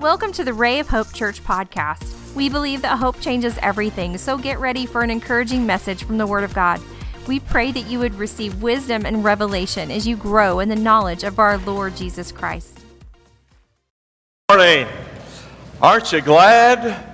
Welcome 0.00 0.30
to 0.34 0.44
the 0.44 0.54
Ray 0.54 0.78
of 0.78 0.86
Hope 0.86 1.12
Church 1.12 1.42
podcast. 1.42 2.32
We 2.36 2.48
believe 2.48 2.82
that 2.82 2.98
hope 2.98 3.18
changes 3.20 3.58
everything, 3.60 4.16
so 4.16 4.38
get 4.38 4.60
ready 4.60 4.86
for 4.86 5.02
an 5.02 5.10
encouraging 5.10 5.66
message 5.66 6.04
from 6.04 6.18
the 6.18 6.26
Word 6.26 6.44
of 6.44 6.54
God. 6.54 6.80
We 7.26 7.40
pray 7.40 7.72
that 7.72 7.80
you 7.80 7.98
would 7.98 8.14
receive 8.14 8.62
wisdom 8.62 9.04
and 9.04 9.24
revelation 9.24 9.90
as 9.90 10.06
you 10.06 10.14
grow 10.14 10.60
in 10.60 10.68
the 10.68 10.76
knowledge 10.76 11.24
of 11.24 11.40
our 11.40 11.58
Lord 11.58 11.96
Jesus 11.96 12.30
Christ. 12.30 12.78
Morning. 14.48 14.86
Aren't 15.82 16.12
you 16.12 16.20
glad 16.20 17.04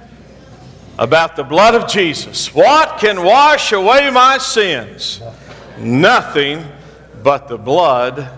about 0.98 1.36
the 1.36 1.44
blood 1.44 1.74
of 1.74 1.88
Jesus? 1.88 2.54
What 2.54 2.98
can 2.98 3.24
wash 3.24 3.72
away 3.72 4.10
my 4.10 4.36
sins? 4.36 5.22
Nothing 5.78 6.66
but 7.22 7.48
the 7.48 7.56
blood 7.56 8.28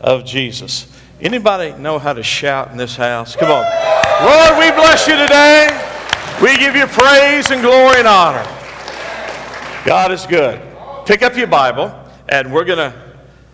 of 0.00 0.24
Jesus. 0.24 0.91
Anybody 1.22 1.72
know 1.74 2.00
how 2.00 2.12
to 2.12 2.22
shout 2.24 2.72
in 2.72 2.76
this 2.76 2.96
house? 2.96 3.36
Come 3.36 3.48
on. 3.48 3.62
Lord, 4.24 4.58
we 4.58 4.72
bless 4.72 5.06
you 5.06 5.16
today. 5.16 5.68
We 6.42 6.58
give 6.58 6.74
you 6.74 6.84
praise 6.88 7.52
and 7.52 7.62
glory 7.62 8.00
and 8.00 8.08
honor. 8.08 8.42
God 9.84 10.10
is 10.10 10.26
good. 10.26 10.60
Pick 11.06 11.22
up 11.22 11.36
your 11.36 11.46
Bible, 11.46 11.94
and 12.28 12.52
we're 12.52 12.64
going 12.64 12.90
to 12.90 12.92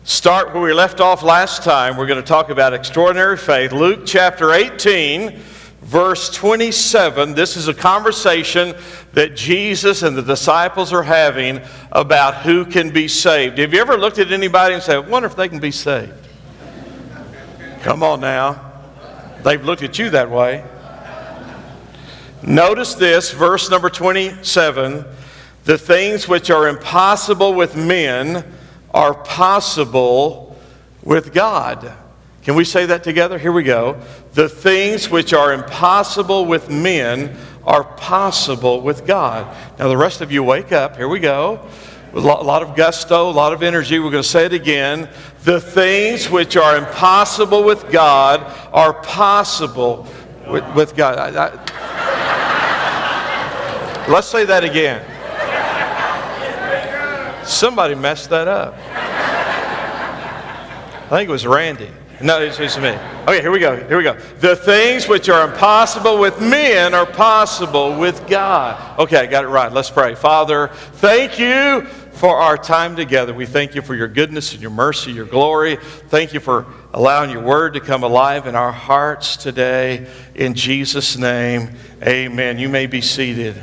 start 0.05 0.55
where 0.55 0.63
we 0.63 0.73
left 0.73 1.03
off 1.03 1.23
last 1.23 1.63
time. 1.63 1.99
We're 1.99 2.07
going 2.07 2.23
to 2.23 2.27
talk 2.27 2.49
about 2.49 2.73
extraordinary 2.73 3.37
faith. 3.37 3.73
Luke 3.73 4.07
chapter 4.07 4.53
18, 4.53 5.39
verse 5.83 6.31
27. 6.31 7.35
This 7.35 7.59
is 7.59 7.69
a 7.69 7.75
conversation 7.75 8.75
that 9.13 9.37
Jesus 9.37 10.03
and 10.03 10.17
the 10.17 10.23
disciples 10.23 10.91
are 10.91 11.03
having 11.03 11.61
about 11.93 12.37
who 12.37 12.65
can 12.65 12.95
be 12.95 13.09
saved. 13.09 13.59
Have 13.59 13.75
you 13.75 13.81
ever 13.83 13.99
looked 13.99 14.19
at 14.19 14.33
anybody 14.33 14.73
and 14.73 14.83
said, 14.83 14.97
I 14.97 15.01
wonder 15.01 15.27
if 15.27 15.37
they 15.37 15.51
can 15.51 15.61
be 15.61 15.71
saved? 15.71 16.28
Come 17.83 18.03
on 18.03 18.21
now. 18.21 18.73
They've 19.43 19.65
looked 19.65 19.83
at 19.83 19.99
you 19.99 20.11
that 20.11 20.31
way. 20.31 20.65
Notice 22.43 22.95
this, 22.95 23.33
verse 23.33 23.71
number 23.71 23.91
27 23.91 25.05
the 25.69 25.77
things 25.77 26.27
which 26.27 26.51
are 26.51 26.67
impossible 26.67 27.53
with 27.53 27.77
men 27.77 28.43
are 28.95 29.13
possible 29.13 30.57
with 31.03 31.35
God. 31.35 31.93
Can 32.43 32.55
we 32.55 32.65
say 32.65 32.87
that 32.87 33.05
together? 33.05 33.39
Here 33.39 33.53
we 33.53 33.65
go. 33.65 34.01
The 34.33 34.49
things 34.49 35.11
which 35.11 35.35
are 35.35 35.53
impossible 35.53 36.47
with 36.47 36.71
men 36.71 37.37
are 37.65 37.85
possible 37.85 38.81
with 38.81 39.07
God. 39.07 39.55
Now, 39.79 39.89
the 39.89 39.97
rest 39.99 40.23
of 40.23 40.33
you 40.33 40.43
wake 40.43 40.73
up. 40.73 40.97
Here 40.97 41.07
we 41.07 41.21
go. 41.21 41.69
A 42.19 42.21
lot 42.21 42.63
of 42.63 42.75
gusto, 42.75 43.31
a 43.31 43.31
lot 43.31 43.53
of 43.53 43.63
energy. 43.63 44.01
We're 44.01 44.11
going 44.11 44.25
to 44.25 44.29
say 44.29 44.45
it 44.45 44.53
again. 44.53 45.09
The 45.45 45.61
things 45.61 46.29
which 46.29 46.57
are 46.57 46.77
impossible 46.77 47.63
with 47.63 47.93
God 47.93 48.41
are 48.73 48.93
possible 48.93 50.05
with, 50.49 50.65
with 50.75 50.97
God. 50.97 51.17
I, 51.17 51.47
I, 51.47 51.51
let's 54.11 54.27
say 54.27 54.45
that 54.47 54.65
again. 54.65 55.05
Somebody 57.47 57.95
messed 57.95 58.31
that 58.31 58.49
up. 58.49 58.75
I 61.05 61.09
think 61.11 61.29
it 61.29 61.33
was 61.33 61.47
Randy. 61.47 61.93
No, 62.21 62.41
it's, 62.41 62.59
it's 62.59 62.77
me. 62.79 62.99
Okay, 63.29 63.41
here 63.41 63.53
we 63.53 63.61
go. 63.61 63.77
Here 63.77 63.97
we 63.97 64.03
go. 64.03 64.15
The 64.41 64.57
things 64.57 65.07
which 65.07 65.29
are 65.29 65.49
impossible 65.49 66.19
with 66.19 66.41
men 66.41 66.95
are 66.95 67.07
possible 67.07 67.97
with 67.97 68.27
God. 68.27 68.99
Okay, 68.99 69.19
I 69.19 69.27
got 69.27 69.45
it 69.45 69.49
right. 69.49 69.71
Let's 69.73 69.89
pray. 69.89 70.17
Father, 70.17 70.67
thank 70.95 71.39
you 71.39 71.87
for 72.19 72.37
our 72.37 72.59
time 72.59 72.97
together. 72.97 73.33
We 73.33 73.47
thank 73.47 73.77
you 73.77 73.83
for 73.83 73.95
your 73.95 74.09
goodness 74.09 74.53
and 74.53 74.61
your 74.61 74.73
mercy, 74.73 75.13
your 75.13 75.25
glory. 75.25 75.77
Thank 75.77 76.35
you 76.35 76.41
for 76.41 76.67
allowing 76.93 77.31
your 77.31 77.43
word 77.43 77.75
to 77.75 77.81
come 77.81 78.03
alive 78.03 78.49
in 78.49 78.57
our 78.57 78.73
hearts 78.73 79.37
today. 79.37 80.09
In 80.35 80.55
Jesus' 80.55 81.17
name, 81.17 81.77
amen. 82.03 82.59
You 82.59 82.69
may 82.69 82.87
be 82.87 83.01
seated. 83.01 83.55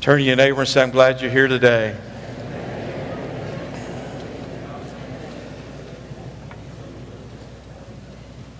Turn 0.00 0.18
to 0.18 0.24
your 0.24 0.34
neighbor 0.34 0.58
and 0.58 0.68
say, 0.68 0.82
I'm 0.82 0.90
glad 0.90 1.20
you're 1.20 1.30
here 1.30 1.46
today. 1.46 1.96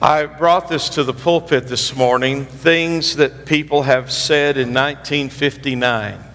I 0.00 0.26
brought 0.26 0.68
this 0.68 0.90
to 0.90 1.02
the 1.02 1.12
pulpit 1.12 1.66
this 1.66 1.96
morning 1.96 2.44
things 2.44 3.16
that 3.16 3.46
people 3.46 3.82
have 3.82 4.12
said 4.12 4.56
in 4.56 4.68
1959. 4.68 6.27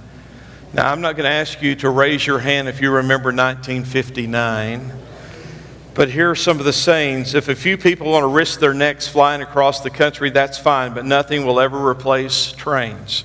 Now, 0.73 0.91
I'm 0.91 1.01
not 1.01 1.16
going 1.16 1.25
to 1.25 1.35
ask 1.35 1.61
you 1.61 1.75
to 1.75 1.89
raise 1.91 2.25
your 2.25 2.39
hand 2.39 2.67
if 2.67 2.81
you 2.81 2.89
remember 2.89 3.28
1959, 3.28 4.91
but 5.94 6.09
here 6.09 6.31
are 6.31 6.35
some 6.35 6.57
of 6.57 6.66
the 6.66 6.73
sayings. 6.73 7.35
If 7.35 7.47
a 7.47 7.53
few 7.53 7.78
people 7.78 8.09
want 8.09 8.23
to 8.23 8.28
risk 8.28 8.59
their 8.59 8.73
necks 8.73 9.07
flying 9.07 9.44
across 9.44 9.81
the 9.81 9.91
country, 9.91 10.31
that's 10.31 10.57
fine, 10.57 10.95
but 10.95 11.06
nothing 11.06 11.45
will 11.45 11.59
ever 11.59 11.88
replace 11.88 12.53
trains. 12.53 13.23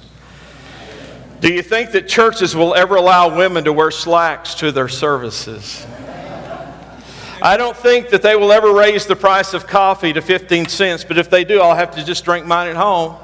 Do 1.41 1.51
you 1.51 1.63
think 1.63 1.93
that 1.93 2.07
churches 2.07 2.55
will 2.55 2.75
ever 2.75 2.97
allow 2.97 3.35
women 3.35 3.65
to 3.65 3.73
wear 3.73 3.91
slacks 3.91 4.53
to 4.57 4.71
their 4.71 4.89
services? 4.89 5.87
I 7.41 7.57
don't 7.57 7.77
think 7.77 8.11
that 8.11 8.21
they 8.21 8.37
will 8.37 8.53
ever 8.53 8.75
raise 8.75 9.07
the 9.07 9.17
price 9.17 9.55
of 9.55 9.67
coffee 9.67 10.13
to 10.13 10.21
15 10.21 10.69
cents, 10.69 11.03
but 11.03 11.17
if 11.17 11.31
they 11.31 11.45
do, 11.45 11.63
I'll 11.63 11.75
have 11.75 11.93
to 11.93 12.05
just 12.05 12.27
drink 12.27 12.45
mine 12.45 12.69
at 12.69 12.77
home. 12.77 13.17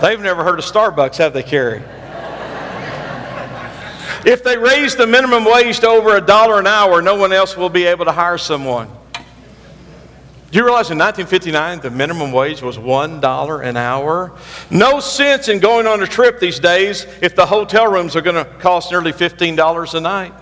They've 0.00 0.20
never 0.20 0.44
heard 0.44 0.60
of 0.60 0.64
Starbucks, 0.64 1.16
have 1.16 1.32
they, 1.32 1.42
Carrie? 1.42 1.82
If 4.26 4.42
they 4.42 4.58
raise 4.58 4.96
the 4.96 5.06
minimum 5.06 5.44
wage 5.44 5.78
to 5.80 5.86
over 5.86 6.16
a 6.16 6.20
dollar 6.20 6.58
an 6.58 6.66
hour, 6.66 7.00
no 7.00 7.14
one 7.14 7.32
else 7.32 7.56
will 7.56 7.68
be 7.70 7.84
able 7.84 8.06
to 8.06 8.12
hire 8.12 8.38
someone. 8.38 8.88
Do 9.14 10.58
you 10.58 10.64
realize 10.64 10.90
in 10.90 10.98
1959 10.98 11.78
the 11.78 11.92
minimum 11.92 12.32
wage 12.32 12.60
was 12.60 12.76
$1 12.76 13.64
an 13.64 13.76
hour? 13.76 14.36
No 14.68 14.98
sense 14.98 15.48
in 15.48 15.60
going 15.60 15.86
on 15.86 16.02
a 16.02 16.08
trip 16.08 16.40
these 16.40 16.58
days 16.58 17.06
if 17.22 17.36
the 17.36 17.46
hotel 17.46 17.86
rooms 17.86 18.16
are 18.16 18.20
going 18.20 18.34
to 18.34 18.44
cost 18.58 18.90
nearly 18.90 19.12
$15 19.12 19.94
a 19.94 20.00
night. 20.00 20.34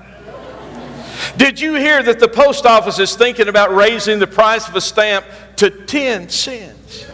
Did 1.37 1.61
you 1.61 1.75
hear 1.75 2.03
that 2.05 2.19
the 2.21 2.29
post 2.29 2.65
office 2.65 2.99
is 2.99 3.15
thinking 3.15 3.49
about 3.49 3.75
raising 3.75 4.19
the 4.19 4.27
price 4.27 4.67
of 4.67 4.75
a 4.77 4.81
stamp 4.81 5.27
to 5.57 5.69
10 5.69 6.31
cents? 6.31 7.07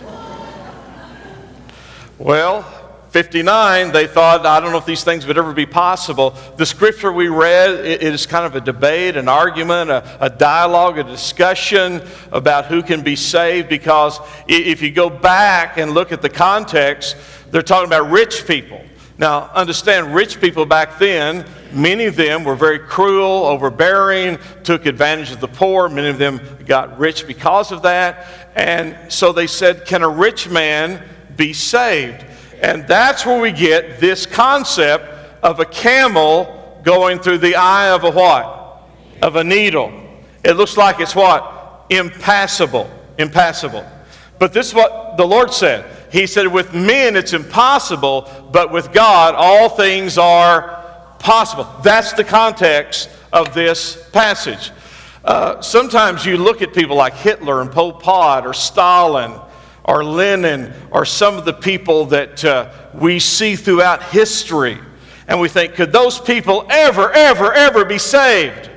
Well, 2.17 2.80
59, 3.11 3.91
they 3.91 4.07
thought, 4.07 4.47
I 4.47 4.61
don't 4.61 4.71
know 4.71 4.79
if 4.79 4.87
these 4.87 5.03
things 5.03 5.27
would 5.27 5.37
ever 5.37 5.53
be 5.53 5.67
possible. 5.67 6.31
The 6.57 6.65
scripture 6.65 7.13
we 7.13 7.27
read 7.27 7.71
it 7.85 8.03
is 8.05 8.25
kind 8.25 8.47
of 8.47 8.55
a 8.55 8.61
debate, 8.61 9.17
an 9.17 9.29
argument, 9.29 9.91
a, 9.91 10.25
a, 10.25 10.31
dialogue, 10.31 10.97
a 10.97 11.03
discussion 11.03 12.03
about 12.31 12.67
who 12.67 12.85
can 12.85 13.03
be 13.03 13.17
saved 13.17 13.69
because 13.69 14.21
if 14.47 14.81
you 14.81 14.93
go 14.93 15.11
back 15.11 15.77
and 15.77 15.91
look 15.91 16.13
at 16.13 16.23
the 16.23 16.29
context, 16.29 17.17
they're 17.51 17.63
talking 17.63 17.89
about 17.89 18.13
rich 18.13 18.47
people. 18.47 18.81
Now, 19.19 19.51
understand, 19.55 20.15
rich 20.15 20.41
people 20.41 20.65
back 20.65 21.01
then, 21.01 21.45
many 21.73 22.05
of 22.05 22.15
them 22.15 22.45
were 22.45 22.55
very 22.55 22.79
cruel, 22.79 23.45
overbearing, 23.45 24.39
took 24.63 24.87
advantage 24.87 25.33
of 25.33 25.41
the 25.41 25.49
poor. 25.49 25.89
Many 25.89 26.11
of 26.11 26.19
them 26.19 26.41
got 26.65 26.97
rich 26.97 27.27
because 27.27 27.73
of 27.73 27.83
that. 27.83 28.27
And 28.55 28.97
so 29.13 29.33
they 29.33 29.49
said, 29.49 29.85
Can 29.85 30.05
a 30.05 30.09
rich 30.09 30.49
man 30.49 31.03
be 31.37 31.53
saved? 31.53 32.25
And 32.61 32.87
that's 32.87 33.25
where 33.25 33.41
we 33.41 33.53
get 33.53 34.01
this 34.01 34.27
concept 34.27 35.05
of 35.43 35.61
a 35.61 35.65
camel 35.65 36.81
going 36.83 37.19
through 37.19 37.39
the 37.39 37.57
eye 37.57 37.91
of 37.91 38.05
a 38.05 38.11
what? 38.11 38.83
Of 39.23 39.37
a 39.37 39.45
needle. 39.45 39.93
It 40.45 40.55
looks 40.55 40.77
like 40.77 41.01
it's 41.01 41.15
what? 41.15 41.87
Impassable. 41.91 42.89
Impassable. 43.19 43.85
But 44.39 44.53
this 44.53 44.69
is 44.69 44.75
what 44.75 45.17
the 45.17 45.27
Lord 45.27 45.53
said. 45.53 45.85
He 46.13 46.27
said, 46.27 46.47
With 46.47 46.75
men 46.75 47.17
it's 47.17 47.33
impossible, 47.33 48.49
but 48.53 48.73
with 48.73 48.93
God 48.93 49.35
all 49.35 49.69
things 49.69 50.19
are 50.19 51.15
possible. 51.19 51.69
That's 51.83 52.13
the 52.13 52.25
context 52.25 53.11
of 53.33 53.55
this 53.55 54.09
passage. 54.11 54.73
Uh, 55.25 55.61
sometimes 55.61 56.25
you 56.25 56.37
look 56.39 56.63
at 56.63 56.73
people 56.73 56.97
like 56.97 57.15
Hitler 57.15 57.61
and 57.61 57.71
Pol 57.71 57.93
Pot 57.93 58.47
or 58.47 58.55
Stalin 58.55 59.39
or 59.85 60.05
Lenin 60.05 60.73
or 60.91 61.05
some 61.05 61.37
of 61.37 61.45
the 61.45 61.53
people 61.53 62.07
that 62.07 62.45
uh, 62.45 62.71
we 62.95 63.19
see 63.19 63.57
throughout 63.57 64.03
history. 64.05 64.79
And 65.27 65.41
we 65.41 65.49
think, 65.49 65.75
could 65.75 65.93
those 65.93 66.19
people 66.19 66.67
ever, 66.69 67.13
ever, 67.13 67.53
ever 67.53 67.85
be 67.85 67.99
saved? 67.99 68.71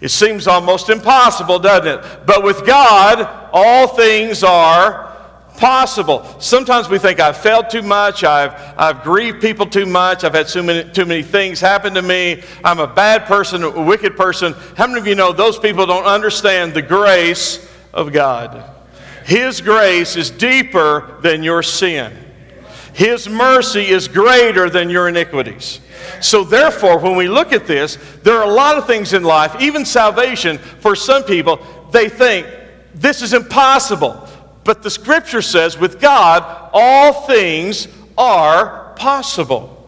It 0.00 0.10
seems 0.10 0.48
almost 0.48 0.90
impossible, 0.90 1.60
doesn't 1.60 1.86
it? 1.86 2.26
But 2.26 2.42
with 2.42 2.66
God, 2.66 3.48
all 3.52 3.86
things 3.86 4.42
are 4.42 5.12
possible. 5.56 6.24
Sometimes 6.40 6.88
we 6.88 6.98
think 6.98 7.20
I've 7.20 7.36
failed 7.36 7.70
too 7.70 7.82
much, 7.82 8.24
I've, 8.24 8.52
I've 8.76 9.04
grieved 9.04 9.40
people 9.40 9.64
too 9.64 9.86
much, 9.86 10.24
I've 10.24 10.34
had 10.34 10.48
too 10.48 10.64
many, 10.64 10.90
too 10.90 11.04
many 11.04 11.22
things 11.22 11.60
happen 11.60 11.94
to 11.94 12.02
me, 12.02 12.42
I'm 12.64 12.80
a 12.80 12.86
bad 12.86 13.26
person, 13.26 13.62
a 13.62 13.82
wicked 13.82 14.16
person. 14.16 14.54
How 14.76 14.88
many 14.88 14.98
of 14.98 15.06
you 15.06 15.14
know 15.14 15.32
those 15.32 15.56
people 15.56 15.86
don't 15.86 16.04
understand 16.04 16.74
the 16.74 16.82
grace 16.82 17.64
of 17.92 18.12
God? 18.12 18.81
His 19.24 19.60
grace 19.60 20.16
is 20.16 20.30
deeper 20.30 21.18
than 21.22 21.42
your 21.42 21.62
sin. 21.62 22.16
His 22.92 23.28
mercy 23.28 23.86
is 23.86 24.06
greater 24.08 24.68
than 24.68 24.90
your 24.90 25.08
iniquities. 25.08 25.80
So, 26.20 26.44
therefore, 26.44 26.98
when 26.98 27.16
we 27.16 27.28
look 27.28 27.52
at 27.52 27.66
this, 27.66 27.96
there 28.22 28.36
are 28.36 28.44
a 28.44 28.52
lot 28.52 28.76
of 28.76 28.86
things 28.86 29.12
in 29.12 29.24
life, 29.24 29.56
even 29.60 29.84
salvation, 29.84 30.58
for 30.58 30.94
some 30.94 31.24
people, 31.24 31.64
they 31.90 32.08
think 32.08 32.46
this 32.94 33.22
is 33.22 33.32
impossible. 33.32 34.28
But 34.64 34.82
the 34.82 34.90
scripture 34.90 35.42
says, 35.42 35.78
with 35.78 36.00
God, 36.00 36.70
all 36.72 37.26
things 37.26 37.88
are 38.18 38.92
possible. 38.96 39.81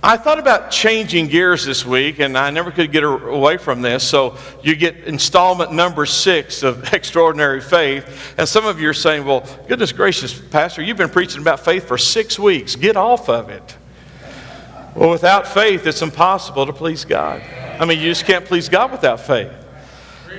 I 0.00 0.16
thought 0.16 0.38
about 0.38 0.70
changing 0.70 1.26
gears 1.26 1.64
this 1.64 1.84
week, 1.84 2.20
and 2.20 2.38
I 2.38 2.50
never 2.50 2.70
could 2.70 2.92
get 2.92 3.02
away 3.02 3.56
from 3.56 3.82
this. 3.82 4.04
So 4.04 4.36
you 4.62 4.76
get 4.76 4.96
installment 4.98 5.72
number 5.72 6.06
six 6.06 6.62
of 6.62 6.92
Extraordinary 6.94 7.60
Faith. 7.60 8.34
And 8.38 8.48
some 8.48 8.64
of 8.64 8.80
you 8.80 8.88
are 8.90 8.94
saying, 8.94 9.24
well, 9.24 9.44
goodness 9.66 9.90
gracious, 9.90 10.40
Pastor, 10.40 10.82
you've 10.82 10.96
been 10.96 11.08
preaching 11.10 11.40
about 11.40 11.60
faith 11.60 11.88
for 11.88 11.98
six 11.98 12.38
weeks. 12.38 12.76
Get 12.76 12.96
off 12.96 13.28
of 13.28 13.50
it. 13.50 13.76
Well, 14.94 15.10
without 15.10 15.48
faith, 15.48 15.84
it's 15.84 16.02
impossible 16.02 16.66
to 16.66 16.72
please 16.72 17.04
God. 17.04 17.42
I 17.80 17.84
mean, 17.84 17.98
you 17.98 18.06
just 18.06 18.24
can't 18.24 18.44
please 18.44 18.68
God 18.68 18.92
without 18.92 19.18
faith. 19.18 19.50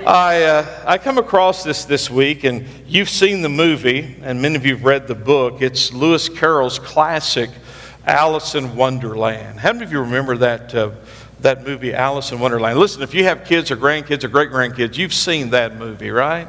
I, 0.07 0.43
uh, 0.43 0.83
I 0.85 0.97
come 0.97 1.17
across 1.17 1.65
this 1.65 1.83
this 1.83 2.09
week, 2.09 2.45
and 2.45 2.65
you've 2.87 3.09
seen 3.09 3.41
the 3.41 3.49
movie, 3.49 4.15
and 4.21 4.41
many 4.41 4.55
of 4.55 4.65
you 4.65 4.75
have 4.75 4.85
read 4.85 5.07
the 5.09 5.15
book. 5.15 5.61
It's 5.61 5.91
Lewis 5.91 6.29
Carroll's 6.29 6.79
classic 6.79 7.49
Alice 8.09 8.55
in 8.55 8.75
Wonderland. 8.75 9.59
How 9.59 9.71
many 9.71 9.85
of 9.85 9.91
you 9.91 9.99
remember 9.99 10.35
that, 10.37 10.73
uh, 10.73 10.89
that 11.41 11.63
movie, 11.63 11.93
Alice 11.93 12.31
in 12.31 12.39
Wonderland? 12.39 12.79
Listen, 12.79 13.03
if 13.03 13.13
you 13.13 13.23
have 13.25 13.45
kids 13.45 13.69
or 13.69 13.77
grandkids 13.77 14.23
or 14.23 14.29
great 14.29 14.49
grandkids, 14.49 14.97
you've 14.97 15.13
seen 15.13 15.51
that 15.51 15.77
movie, 15.77 16.09
right? 16.09 16.47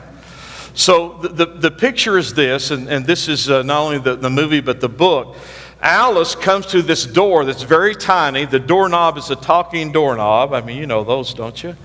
So 0.73 1.19
the, 1.19 1.29
the, 1.29 1.47
the 1.47 1.71
picture 1.71 2.17
is 2.17 2.33
this, 2.33 2.71
and, 2.71 2.89
and 2.89 3.05
this 3.05 3.29
is 3.29 3.51
uh, 3.51 3.63
not 3.63 3.83
only 3.83 3.99
the, 3.99 4.17
the 4.17 4.31
movie 4.31 4.63
but 4.63 4.81
the 4.81 4.89
book. 4.89 5.37
Alice 5.83 6.35
comes 6.35 6.65
to 6.67 6.81
this 6.81 7.05
door 7.05 7.45
that's 7.45 7.63
very 7.63 7.95
tiny. 7.95 8.47
The 8.47 8.59
doorknob 8.59 9.19
is 9.19 9.29
a 9.29 9.37
talking 9.37 9.93
doorknob. 9.93 10.55
I 10.55 10.63
mean, 10.63 10.79
you 10.79 10.87
know 10.87 11.05
those, 11.05 11.35
don't 11.35 11.63
you? 11.63 11.77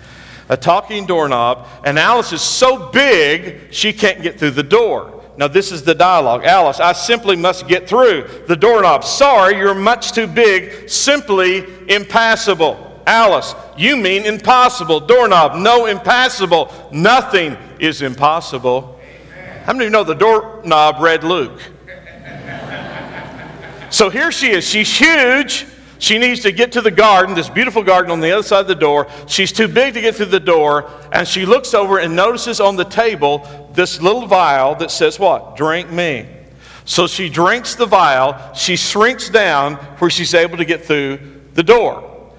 A 0.48 0.56
talking 0.56 1.06
doorknob. 1.06 1.68
And 1.84 2.00
Alice 2.00 2.32
is 2.32 2.42
so 2.42 2.92
big, 2.92 3.74
she 3.74 3.92
can't 3.92 4.22
get 4.22 4.40
through 4.40 4.52
the 4.52 4.64
door. 4.64 5.15
Now, 5.38 5.48
this 5.48 5.72
is 5.72 5.84
the 5.84 5.94
dialogue. 5.94 6.46
Alice, 6.46 6.80
I 6.80 6.94
simply 6.94 7.36
must 7.36 7.68
get 7.68 7.90
through 7.90 8.30
the 8.48 8.56
doorknob. 8.56 9.04
Sorry, 9.04 9.58
you're 9.58 9.76
much 9.76 10.14
too 10.14 10.28
big. 10.28 10.90
Simply 10.90 11.66
impassable. 11.90 13.02
Alice, 13.06 13.54
you 13.78 13.98
mean 13.98 14.26
impossible. 14.26 15.02
Doorknob, 15.02 15.58
no, 15.58 15.88
impassable. 15.88 16.72
Nothing 16.92 17.58
is 17.80 18.02
impossible. 18.02 19.00
How 19.66 19.74
many 19.74 19.86
of 19.86 19.90
you 19.90 19.92
know 19.92 20.04
the 20.04 20.16
doorknob 20.16 21.02
read 21.02 21.24
Luke? 21.24 21.60
so 23.90 24.10
here 24.10 24.32
she 24.32 24.52
is. 24.52 24.68
She's 24.68 24.98
huge. 24.98 25.66
She 26.06 26.20
needs 26.20 26.42
to 26.42 26.52
get 26.52 26.74
to 26.74 26.82
the 26.82 26.92
garden, 26.92 27.34
this 27.34 27.50
beautiful 27.50 27.82
garden 27.82 28.12
on 28.12 28.20
the 28.20 28.32
other 28.32 28.44
side 28.44 28.60
of 28.60 28.68
the 28.68 28.76
door. 28.76 29.08
She's 29.26 29.52
too 29.52 29.68
big 29.68 29.96
to 29.96 30.02
get 30.02 30.14
through 30.14 30.28
the 30.28 30.40
door, 30.40 30.88
and 31.12 31.28
she 31.28 31.48
looks 31.48 31.74
over 31.74 31.98
and 31.98 32.16
notices 32.16 32.60
on 32.60 32.76
the 32.76 32.84
table 32.84 33.72
this 33.74 34.00
little 34.00 34.28
vial 34.28 34.76
that 34.76 34.92
says, 34.92 35.18
What? 35.18 35.56
Drink 35.56 35.90
me. 35.90 36.28
So 36.86 37.08
she 37.08 37.28
drinks 37.28 37.74
the 37.74 37.88
vial, 37.88 38.54
she 38.54 38.76
shrinks 38.76 39.32
down 39.32 39.78
where 39.98 40.12
she's 40.12 40.36
able 40.36 40.58
to 40.58 40.66
get 40.66 40.86
through 40.86 41.18
the 41.56 41.64
door. 41.64 42.32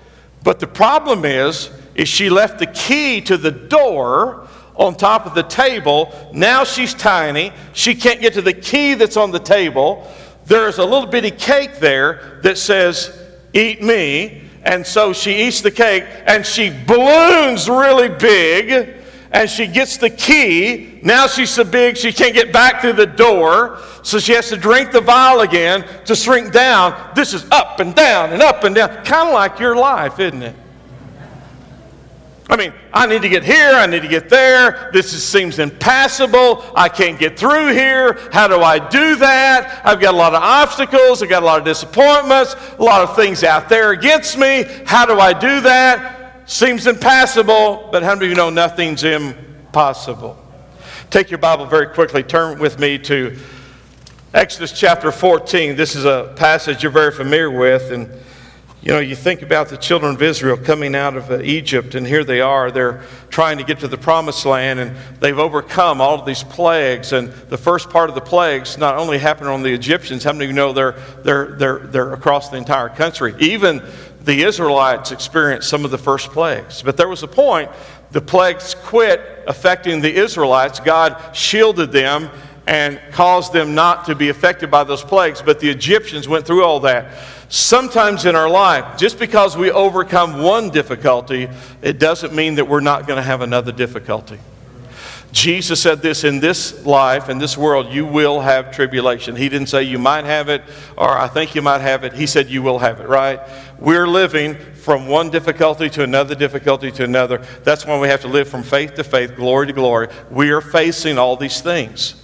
But 0.45 0.61
the 0.61 0.69
problem 0.69 1.25
is, 1.25 1.69
is 1.97 2.09
she 2.09 2.31
left 2.31 2.61
the 2.61 2.67
key 2.67 3.21
to 3.23 3.37
the 3.37 3.51
door 3.51 4.47
on 4.77 4.95
top 4.95 5.27
of 5.27 5.35
the 5.35 5.43
table. 5.43 6.31
Now 6.33 6.63
she's 6.63 6.95
tiny. 6.95 7.51
She 7.73 7.97
can't 7.97 8.21
get 8.21 8.35
to 8.35 8.43
the 8.43 8.55
key 8.55 8.95
that's 8.95 9.17
on 9.17 9.33
the 9.33 9.41
table. 9.41 10.09
There's 10.45 10.79
a 10.79 10.85
little 10.85 11.09
bitty 11.09 11.33
cake 11.33 11.81
there 11.81 12.39
that 12.45 12.59
says, 12.59 13.26
Eat 13.57 13.83
me. 13.83 14.43
And 14.65 14.87
so 14.87 15.13
she 15.13 15.47
eats 15.47 15.61
the 15.61 15.71
cake 15.71 16.05
and 16.27 16.45
she 16.45 16.71
balloons 16.71 17.69
really 17.69 18.09
big 18.09 18.95
and 19.31 19.49
she 19.49 19.67
gets 19.67 19.97
the 19.97 20.11
key. 20.11 20.99
Now 21.03 21.27
she's 21.27 21.51
so 21.51 21.63
big 21.65 21.97
she 21.97 22.13
can't 22.13 22.35
get 22.35 22.53
back 22.53 22.81
through 22.81 22.95
the 22.95 23.07
door. 23.07 23.79
So 24.03 24.19
she 24.19 24.33
has 24.33 24.49
to 24.49 24.57
drink 24.57 24.93
the 24.93 25.01
vial 25.01 25.41
again 25.41 25.87
to 26.05 26.17
shrink 26.17 26.53
down. 26.53 27.13
This 27.15 27.33
is 27.33 27.47
up 27.51 27.81
and 27.81 27.95
down 27.95 28.33
and 28.33 28.43
up 28.43 28.65
and 28.65 28.75
down. 28.75 28.89
Kind 29.05 29.29
of 29.29 29.35
like 29.35 29.59
your 29.59 29.77
life, 29.77 30.19
isn't 30.19 30.43
it? 30.43 30.57
I 32.49 32.57
mean, 32.57 32.73
I 32.93 33.07
need 33.07 33.23
to 33.23 33.29
get 33.29 33.43
here, 33.43 33.73
I 33.73 33.87
need 33.87 34.03
to 34.03 34.09
get 34.09 34.29
there. 34.29 34.91
This 34.93 35.13
is, 35.13 35.25
seems 35.25 35.59
impassable. 35.59 36.65
I 36.77 36.89
can't 36.89 37.19
get 37.19 37.37
through 37.37 37.73
here. 37.73 38.21
How 38.33 38.47
do 38.47 38.61
I 38.61 38.79
do 38.79 39.17
that? 39.17 39.85
I've 39.85 40.01
got 40.01 40.15
a 40.15 40.17
lot 40.17 40.33
of 40.33 40.43
obstacles, 40.43 41.23
I've 41.23 41.29
got 41.29 41.43
a 41.43 41.47
lot 41.47 41.59
of 41.59 41.65
disappointments, 41.65 42.55
a 42.79 42.83
lot 42.83 43.03
of 43.03 43.17
things 43.17 43.43
out 43.43 43.69
there 43.69 43.91
against 43.91 44.39
me. 44.39 44.65
How 44.87 45.05
do 45.07 45.19
I 45.19 45.33
do 45.33 45.61
that? 45.63 46.49
Seems 46.49 46.87
impassable, 46.87 47.89
but 47.91 48.05
how 48.05 48.13
of 48.13 48.23
you 48.23 48.37
know 48.37 48.51
nothing's 48.51 49.03
impossible? 49.03 50.41
Take 51.11 51.31
your 51.31 51.39
Bible 51.39 51.67
very 51.67 51.89
quickly, 51.89 52.23
turn 52.23 52.61
with 52.61 52.79
me 52.79 52.97
to 52.99 53.37
Exodus 54.33 54.71
chapter 54.71 55.11
14. 55.11 55.75
This 55.75 55.97
is 55.97 56.05
a 56.05 56.33
passage 56.37 56.85
you're 56.85 56.93
very 56.93 57.11
familiar 57.11 57.51
with, 57.51 57.91
and 57.91 58.09
you 58.87 58.93
know, 58.93 59.01
you 59.01 59.17
think 59.17 59.43
about 59.43 59.69
the 59.69 59.77
children 59.77 60.15
of 60.15 60.23
Israel 60.23 60.57
coming 60.57 60.95
out 60.95 61.17
of 61.17 61.29
uh, 61.29 61.41
Egypt, 61.41 61.97
and 61.97 62.07
here 62.07 62.23
they 62.23 62.41
are. 62.41 62.71
They're 62.71 63.03
trying 63.31 63.59
to 63.59 63.65
get 63.65 63.81
to 63.81 63.89
the 63.89 63.99
promised 63.99 64.47
land, 64.47 64.79
and 64.79 64.97
they've 65.19 65.41
overcome 65.41 66.01
all 66.01 66.21
of 66.21 66.25
these 66.25 66.45
plagues. 66.45 67.13
And 67.13 67.33
the 67.49 67.59
first 67.59 67.91
part 67.91 68.11
of 68.11 68.15
the 68.15 68.21
plagues 68.21 68.79
not 68.79 68.97
only 68.97 69.19
happened 69.19 69.49
on 69.49 69.65
the 69.65 69.73
Egyptians, 69.73 70.23
how 70.23 70.33
many 70.33 70.45
of 70.45 70.51
you 70.51 70.55
know 70.55 70.73
they're, 70.73 70.93
they're, 71.25 71.47
they're, 71.57 71.79
they're 71.79 72.13
across 72.13 72.51
the 72.51 72.59
entire 72.59 72.89
country? 72.89 73.35
Even 73.41 73.83
the 74.23 74.45
Israelites 74.45 75.11
experienced 75.11 75.69
some 75.69 75.85
of 75.85 75.91
the 75.91 75.99
first 75.99 76.31
plagues. 76.31 76.81
But 76.81 76.97
there 76.97 77.09
was 77.09 77.25
a 77.25 77.29
point 77.29 77.73
the 78.13 78.21
plagues 78.21 78.77
quit 78.77 79.21
affecting 79.49 80.01
the 80.01 80.15
Israelites. 80.15 80.79
God 80.79 81.35
shielded 81.35 81.91
them 81.91 82.31
and 82.69 83.01
caused 83.11 83.53
them 83.53 83.75
not 83.75 84.07
to 84.07 84.15
be 84.15 84.29
affected 84.29 84.71
by 84.71 84.85
those 84.85 85.03
plagues, 85.03 85.43
but 85.43 85.59
the 85.59 85.71
Egyptians 85.71 86.29
went 86.29 86.47
through 86.47 86.63
all 86.63 86.79
that. 86.81 87.13
Sometimes 87.49 88.25
in 88.25 88.35
our 88.35 88.49
life, 88.49 88.99
just 88.99 89.19
because 89.19 89.57
we 89.57 89.71
overcome 89.71 90.43
one 90.43 90.71
difficulty, 90.71 91.49
it 91.81 91.99
doesn't 91.99 92.35
mean 92.35 92.57
that 92.57 92.69
we're 92.69 92.81
not 92.81 93.07
going 93.07 93.19
to 93.19 93.23
have 93.23 93.41
another 93.41 93.73
difficulty. 93.73 94.39
Jesus 95.33 95.83
said 95.83 96.01
this 96.01 96.25
in 96.25 96.41
this 96.41 96.87
life, 96.87 97.29
in 97.29 97.39
this 97.39 97.59
world, 97.59 97.93
you 97.93 98.07
will 98.07 98.41
have 98.41 98.71
tribulation. 98.71 99.37
He 99.37 99.49
didn't 99.49 99.67
say 99.67 99.83
you 99.83 99.99
might 99.99 100.25
have 100.25 100.49
it 100.49 100.63
or 100.97 101.11
I 101.11 101.29
think 101.29 101.55
you 101.55 101.63
might 101.63 101.83
have 101.83 102.05
it. 102.05 102.15
He 102.15 102.27
said 102.27 102.49
you 102.49 102.63
will 102.63 102.79
have 102.79 103.01
it, 103.01 103.09
right? 103.09 103.41
We're 103.79 104.09
living 104.09 104.55
from 104.55 105.09
one 105.09 105.31
difficulty 105.31 105.91
to 105.91 106.03
another 106.03 106.35
difficulty 106.35 106.91
to 106.93 107.05
another. 107.05 107.39
That's 107.65 107.85
why 107.85 107.99
we 107.99 108.09
have 108.09 108.23
to 108.23 108.29
live 108.29 108.49
from 108.49 108.63
faith 108.63 108.95
to 108.95 109.05
faith, 109.05 109.37
glory 109.37 109.67
to 109.67 109.73
glory. 109.73 110.09
We 110.31 110.51
are 110.53 110.63
facing 110.63 111.19
all 111.19 111.37
these 111.37 111.61
things. 111.61 112.15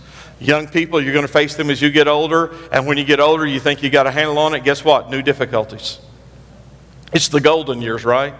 Young 0.42 0.66
people, 0.66 1.00
you're 1.00 1.12
going 1.12 1.26
to 1.26 1.32
face 1.32 1.54
them 1.54 1.70
as 1.70 1.80
you 1.80 1.88
get 1.90 2.08
older. 2.08 2.52
And 2.72 2.84
when 2.84 2.98
you 2.98 3.04
get 3.04 3.20
older, 3.20 3.46
you 3.46 3.60
think 3.60 3.80
you 3.80 3.90
got 3.90 4.08
a 4.08 4.10
handle 4.10 4.38
on 4.38 4.54
it. 4.54 4.64
Guess 4.64 4.84
what? 4.84 5.08
New 5.08 5.22
difficulties. 5.22 6.00
It's 7.12 7.28
the 7.28 7.40
golden 7.40 7.80
years, 7.80 8.04
right? 8.04 8.34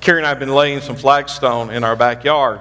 Carrie 0.00 0.20
and 0.20 0.26
I 0.26 0.30
have 0.30 0.38
been 0.38 0.54
laying 0.54 0.80
some 0.80 0.96
flagstone 0.96 1.68
in 1.68 1.84
our 1.84 1.94
backyard. 1.94 2.60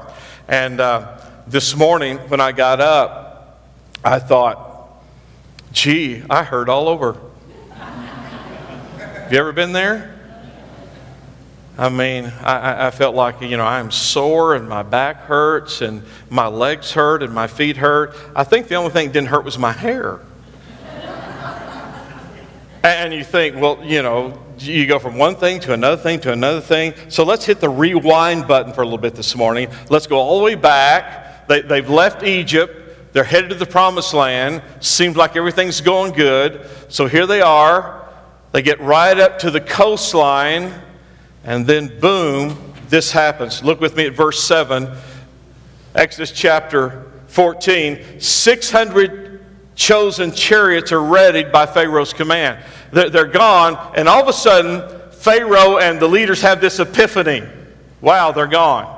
And 0.50 0.82
uh, 0.82 1.18
this 1.48 1.74
morning, 1.74 2.18
when 2.28 2.42
I 2.42 2.52
got 2.52 2.82
up, 2.82 3.62
I 4.04 4.20
thought, 4.20 5.02
gee, 5.72 6.22
I 6.30 6.44
hurt 6.44 6.68
all 6.68 6.90
over. 6.90 7.14
have 7.78 9.32
you 9.32 9.40
ever 9.40 9.54
been 9.54 9.72
there? 9.72 10.15
I 11.78 11.90
mean, 11.90 12.32
I, 12.42 12.88
I, 12.88 12.92
felt 12.92 13.16
like, 13.16 13.42
you 13.42 13.58
know, 13.58 13.66
I'm 13.66 13.92
sore 13.92 14.56
and 14.56 14.70
my 14.70 14.82
back 14.82 15.18
hurts 15.24 15.82
and 15.82 16.04
my 16.30 16.48
legs 16.48 16.94
hurt 16.94 17.22
and 17.22 17.34
my 17.34 17.48
feet 17.48 17.76
hurt. 17.76 18.16
I 18.34 18.46
think 18.46 18.70
the 18.70 18.76
only 18.76 18.92
thing 18.92 19.08
that 19.08 19.14
didn't 19.14 19.28
hurt 19.28 19.44
was 19.44 19.58
my 19.58 19.74
hair. 19.74 20.22
and 22.82 23.14
you 23.14 23.26
think, 23.26 23.58
well, 23.58 23.84
you 23.84 24.02
know, 24.02 24.42
you 24.58 24.88
go 24.88 25.00
from 25.00 25.18
one 25.18 25.36
thing 25.36 25.60
to 25.62 25.74
another 25.74 26.02
thing 26.02 26.22
to 26.22 26.32
another 26.32 26.62
thing. 26.62 26.94
So 27.10 27.26
let's 27.26 27.44
hit 27.44 27.60
the 27.60 27.68
rewind 27.68 28.48
button 28.48 28.72
for 28.72 28.82
a 28.82 28.86
little 28.86 28.98
bit 28.98 29.16
this 29.16 29.36
morning. 29.36 29.68
Let's 29.90 30.08
go 30.08 30.18
all 30.18 30.40
the 30.40 30.46
way 30.46 30.56
back. 30.56 31.46
They, 31.50 31.62
they've 31.62 31.90
left 31.90 32.24
Egypt. 32.24 33.12
They're 33.12 33.26
headed 33.26 33.50
to 33.50 33.56
the 33.56 33.66
promised 33.66 34.14
land. 34.14 34.62
Seems 34.80 35.18
like 35.18 35.36
everything's 35.36 35.82
going 35.82 36.14
good. 36.14 36.70
So 36.88 37.08
here 37.08 37.28
they 37.28 37.42
are. 37.42 38.08
They 38.54 38.62
get 38.62 38.80
right 38.80 39.20
up 39.20 39.40
to 39.40 39.52
the 39.52 39.60
coastline 39.60 40.72
and 41.46 41.66
then, 41.66 42.00
boom, 42.00 42.74
this 42.90 43.12
happens. 43.12 43.64
Look 43.64 43.80
with 43.80 43.96
me 43.96 44.08
at 44.08 44.14
verse 44.14 44.44
7, 44.44 44.90
Exodus 45.94 46.32
chapter 46.32 47.12
14. 47.28 48.20
600 48.20 49.46
chosen 49.76 50.32
chariots 50.32 50.92
are 50.92 51.04
readied 51.04 51.52
by 51.52 51.66
Pharaoh's 51.66 52.14
command. 52.14 52.64
They're, 52.92 53.28
gone, 53.28 53.94
and 53.96 54.10
all 54.10 54.22
of 54.22 54.28
a 54.28 54.34
sudden, 54.34 55.12
Pharaoh 55.12 55.78
and 55.78 56.00
the 56.00 56.08
leaders 56.08 56.42
have 56.42 56.62
this 56.62 56.80
epiphany. 56.80 57.44
Wow, 58.02 58.32
they're 58.32 58.48
gone. 58.48 58.92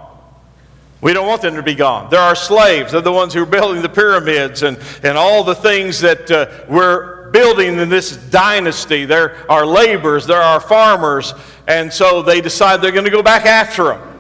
We 1.02 1.14
don't 1.14 1.28
want 1.28 1.42
them 1.42 1.56
to 1.56 1.64
be 1.64 1.76
gone. 1.76 2.10
They're 2.10 2.20
our 2.20 2.36
slaves. 2.36 2.92
They're 2.92 3.02
the 3.02 3.12
ones 3.12 3.34
who 3.34 3.44
are 3.44 3.46
building 3.46 3.82
the 3.82 3.90
pyramids 3.90 4.64
and, 4.64 4.80
and 5.04 5.18
all 5.18 5.44
the 5.44 5.56
things 5.56 6.02
that 6.02 6.32
uh, 6.32 6.66
we're 6.68 7.17
building 7.32 7.80
in 7.80 7.90
this 7.90 8.18
dynasty. 8.18 9.06
They're 9.06 9.50
our 9.50 9.66
laborers, 9.66 10.26
they're 10.26 10.42
our 10.42 10.60
farmers. 10.60 11.34
And 11.68 11.92
so 11.92 12.22
they 12.22 12.42
decide 12.42 12.82
they're 12.82 12.92
going 12.92 13.06
to 13.06 13.12
go 13.12 13.24
back 13.24 13.46
after 13.46 13.86
them. 13.86 14.20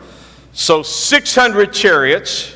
So 0.53 0.83
600 0.83 1.71
chariots. 1.71 2.55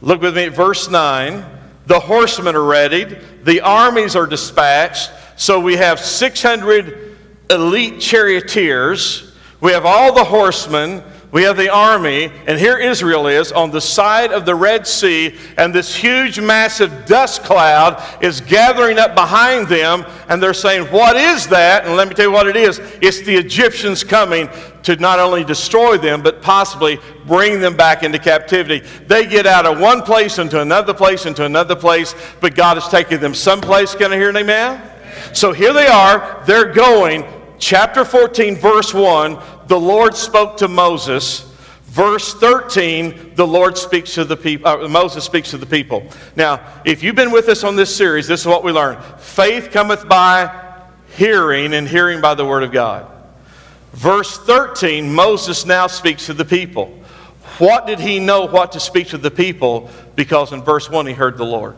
Look 0.00 0.20
with 0.20 0.36
me 0.36 0.44
at 0.44 0.54
verse 0.54 0.90
9. 0.90 1.44
The 1.86 2.00
horsemen 2.00 2.56
are 2.56 2.64
readied. 2.64 3.44
The 3.44 3.60
armies 3.60 4.16
are 4.16 4.26
dispatched. 4.26 5.10
So 5.36 5.60
we 5.60 5.76
have 5.76 6.00
600 6.00 7.16
elite 7.50 8.00
charioteers. 8.00 9.34
We 9.60 9.72
have 9.72 9.84
all 9.84 10.14
the 10.14 10.24
horsemen. 10.24 11.02
We 11.34 11.42
have 11.42 11.56
the 11.56 11.68
army, 11.68 12.30
and 12.46 12.56
here 12.60 12.78
Israel 12.78 13.26
is 13.26 13.50
on 13.50 13.72
the 13.72 13.80
side 13.80 14.30
of 14.30 14.46
the 14.46 14.54
Red 14.54 14.86
Sea, 14.86 15.34
and 15.56 15.74
this 15.74 15.92
huge, 15.92 16.38
massive 16.38 17.06
dust 17.06 17.42
cloud 17.42 18.00
is 18.22 18.40
gathering 18.40 19.00
up 19.00 19.16
behind 19.16 19.66
them, 19.66 20.06
and 20.28 20.40
they're 20.40 20.54
saying, 20.54 20.84
What 20.92 21.16
is 21.16 21.48
that? 21.48 21.86
And 21.86 21.96
let 21.96 22.06
me 22.06 22.14
tell 22.14 22.26
you 22.26 22.30
what 22.30 22.46
it 22.46 22.54
is 22.54 22.78
it's 23.02 23.22
the 23.22 23.34
Egyptians 23.34 24.04
coming 24.04 24.48
to 24.84 24.94
not 24.94 25.18
only 25.18 25.42
destroy 25.42 25.98
them, 25.98 26.22
but 26.22 26.40
possibly 26.40 27.00
bring 27.26 27.58
them 27.58 27.76
back 27.76 28.04
into 28.04 28.20
captivity. 28.20 28.86
They 29.08 29.26
get 29.26 29.44
out 29.44 29.66
of 29.66 29.80
one 29.80 30.02
place 30.02 30.38
into 30.38 30.60
another 30.60 30.94
place 30.94 31.26
into 31.26 31.44
another 31.44 31.74
place, 31.74 32.14
but 32.40 32.54
God 32.54 32.78
is 32.78 32.86
taking 32.86 33.18
them 33.18 33.34
someplace. 33.34 33.92
Can 33.96 34.12
I 34.12 34.16
hear 34.18 34.28
an 34.28 34.36
amen? 34.36 34.80
So 35.32 35.50
here 35.50 35.72
they 35.72 35.88
are, 35.88 36.44
they're 36.46 36.72
going. 36.72 37.24
Chapter 37.58 38.04
14, 38.04 38.56
verse 38.56 38.92
1 38.92 39.40
the 39.66 39.78
Lord 39.78 40.14
spoke 40.14 40.58
to 40.58 40.68
Moses. 40.68 41.50
Verse 41.84 42.34
13, 42.34 43.34
the 43.36 43.46
Lord 43.46 43.78
speaks 43.78 44.14
to 44.14 44.24
the 44.24 44.36
people, 44.36 44.66
uh, 44.66 44.88
Moses 44.88 45.24
speaks 45.24 45.50
to 45.50 45.58
the 45.58 45.66
people. 45.66 46.04
Now, 46.34 46.60
if 46.84 47.04
you've 47.04 47.14
been 47.14 47.30
with 47.30 47.48
us 47.48 47.62
on 47.62 47.76
this 47.76 47.94
series, 47.94 48.26
this 48.26 48.40
is 48.40 48.46
what 48.46 48.64
we 48.64 48.72
learned. 48.72 49.02
Faith 49.20 49.70
cometh 49.70 50.08
by 50.08 50.62
hearing, 51.16 51.74
and 51.74 51.86
hearing 51.86 52.20
by 52.20 52.34
the 52.34 52.44
word 52.44 52.64
of 52.64 52.72
God. 52.72 53.10
Verse 53.92 54.36
13, 54.38 55.12
Moses 55.12 55.64
now 55.64 55.86
speaks 55.86 56.26
to 56.26 56.34
the 56.34 56.44
people. 56.44 56.86
What 57.58 57.86
did 57.86 58.00
he 58.00 58.18
know 58.18 58.46
what 58.46 58.72
to 58.72 58.80
speak 58.80 59.08
to 59.08 59.18
the 59.18 59.30
people? 59.30 59.88
Because 60.16 60.52
in 60.52 60.62
verse 60.62 60.90
1, 60.90 61.06
he 61.06 61.12
heard 61.12 61.36
the 61.36 61.44
Lord. 61.44 61.76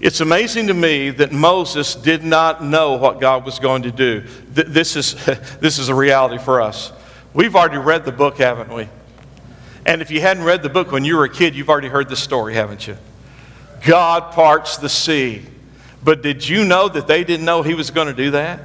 It's 0.00 0.20
amazing 0.20 0.68
to 0.68 0.74
me 0.74 1.10
that 1.10 1.30
Moses 1.30 1.94
did 1.94 2.24
not 2.24 2.64
know 2.64 2.96
what 2.96 3.20
God 3.20 3.44
was 3.44 3.58
going 3.58 3.82
to 3.82 3.92
do. 3.92 4.24
This 4.48 4.96
is, 4.96 5.14
this 5.60 5.78
is 5.78 5.90
a 5.90 5.94
reality 5.94 6.42
for 6.42 6.62
us. 6.62 6.90
We've 7.34 7.54
already 7.54 7.76
read 7.76 8.06
the 8.06 8.12
book, 8.12 8.38
haven't 8.38 8.72
we? 8.72 8.88
And 9.84 10.00
if 10.00 10.10
you 10.10 10.20
hadn't 10.20 10.44
read 10.44 10.62
the 10.62 10.70
book 10.70 10.90
when 10.90 11.04
you 11.04 11.16
were 11.16 11.24
a 11.24 11.30
kid, 11.30 11.54
you've 11.54 11.68
already 11.68 11.88
heard 11.88 12.08
the 12.08 12.16
story, 12.16 12.54
haven't 12.54 12.86
you? 12.88 12.96
God 13.86 14.32
parts 14.32 14.78
the 14.78 14.88
sea. 14.88 15.42
But 16.02 16.22
did 16.22 16.48
you 16.48 16.64
know 16.64 16.88
that 16.88 17.06
they 17.06 17.22
didn't 17.22 17.44
know 17.44 17.62
he 17.62 17.74
was 17.74 17.90
going 17.90 18.08
to 18.08 18.14
do 18.14 18.30
that? 18.30 18.60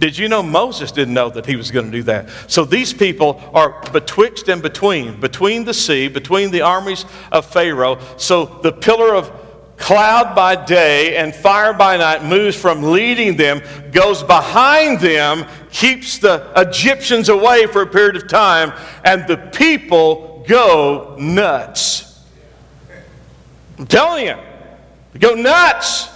Did 0.00 0.16
you 0.16 0.28
know 0.28 0.42
Moses 0.42 0.90
didn't 0.92 1.14
know 1.14 1.28
that 1.30 1.46
he 1.46 1.56
was 1.56 1.70
going 1.70 1.86
to 1.86 1.92
do 1.92 2.02
that? 2.04 2.28
So 2.48 2.64
these 2.64 2.92
people 2.92 3.40
are 3.52 3.80
betwixt 3.92 4.48
and 4.48 4.62
between, 4.62 5.20
between 5.20 5.64
the 5.64 5.74
sea, 5.74 6.08
between 6.08 6.50
the 6.50 6.62
armies 6.62 7.04
of 7.30 7.46
Pharaoh. 7.46 7.98
So 8.16 8.46
the 8.62 8.72
pillar 8.72 9.14
of 9.14 9.43
cloud 9.76 10.34
by 10.34 10.56
day 10.64 11.16
and 11.16 11.34
fire 11.34 11.72
by 11.72 11.96
night 11.96 12.24
moves 12.24 12.56
from 12.56 12.82
leading 12.82 13.36
them, 13.36 13.60
goes 13.92 14.22
behind 14.22 15.00
them, 15.00 15.46
keeps 15.70 16.18
the 16.18 16.50
Egyptians 16.56 17.28
away 17.28 17.66
for 17.66 17.82
a 17.82 17.86
period 17.86 18.16
of 18.16 18.28
time, 18.28 18.72
and 19.04 19.26
the 19.26 19.36
people 19.36 20.44
go 20.46 21.16
nuts. 21.18 22.24
I'm 23.78 23.86
telling 23.86 24.26
you, 24.26 24.36
they 25.12 25.18
go 25.18 25.34
nuts. 25.34 26.08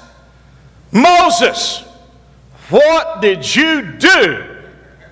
Moses, 0.92 1.84
what 2.70 3.20
did 3.20 3.54
you 3.54 3.92
do 3.98 4.56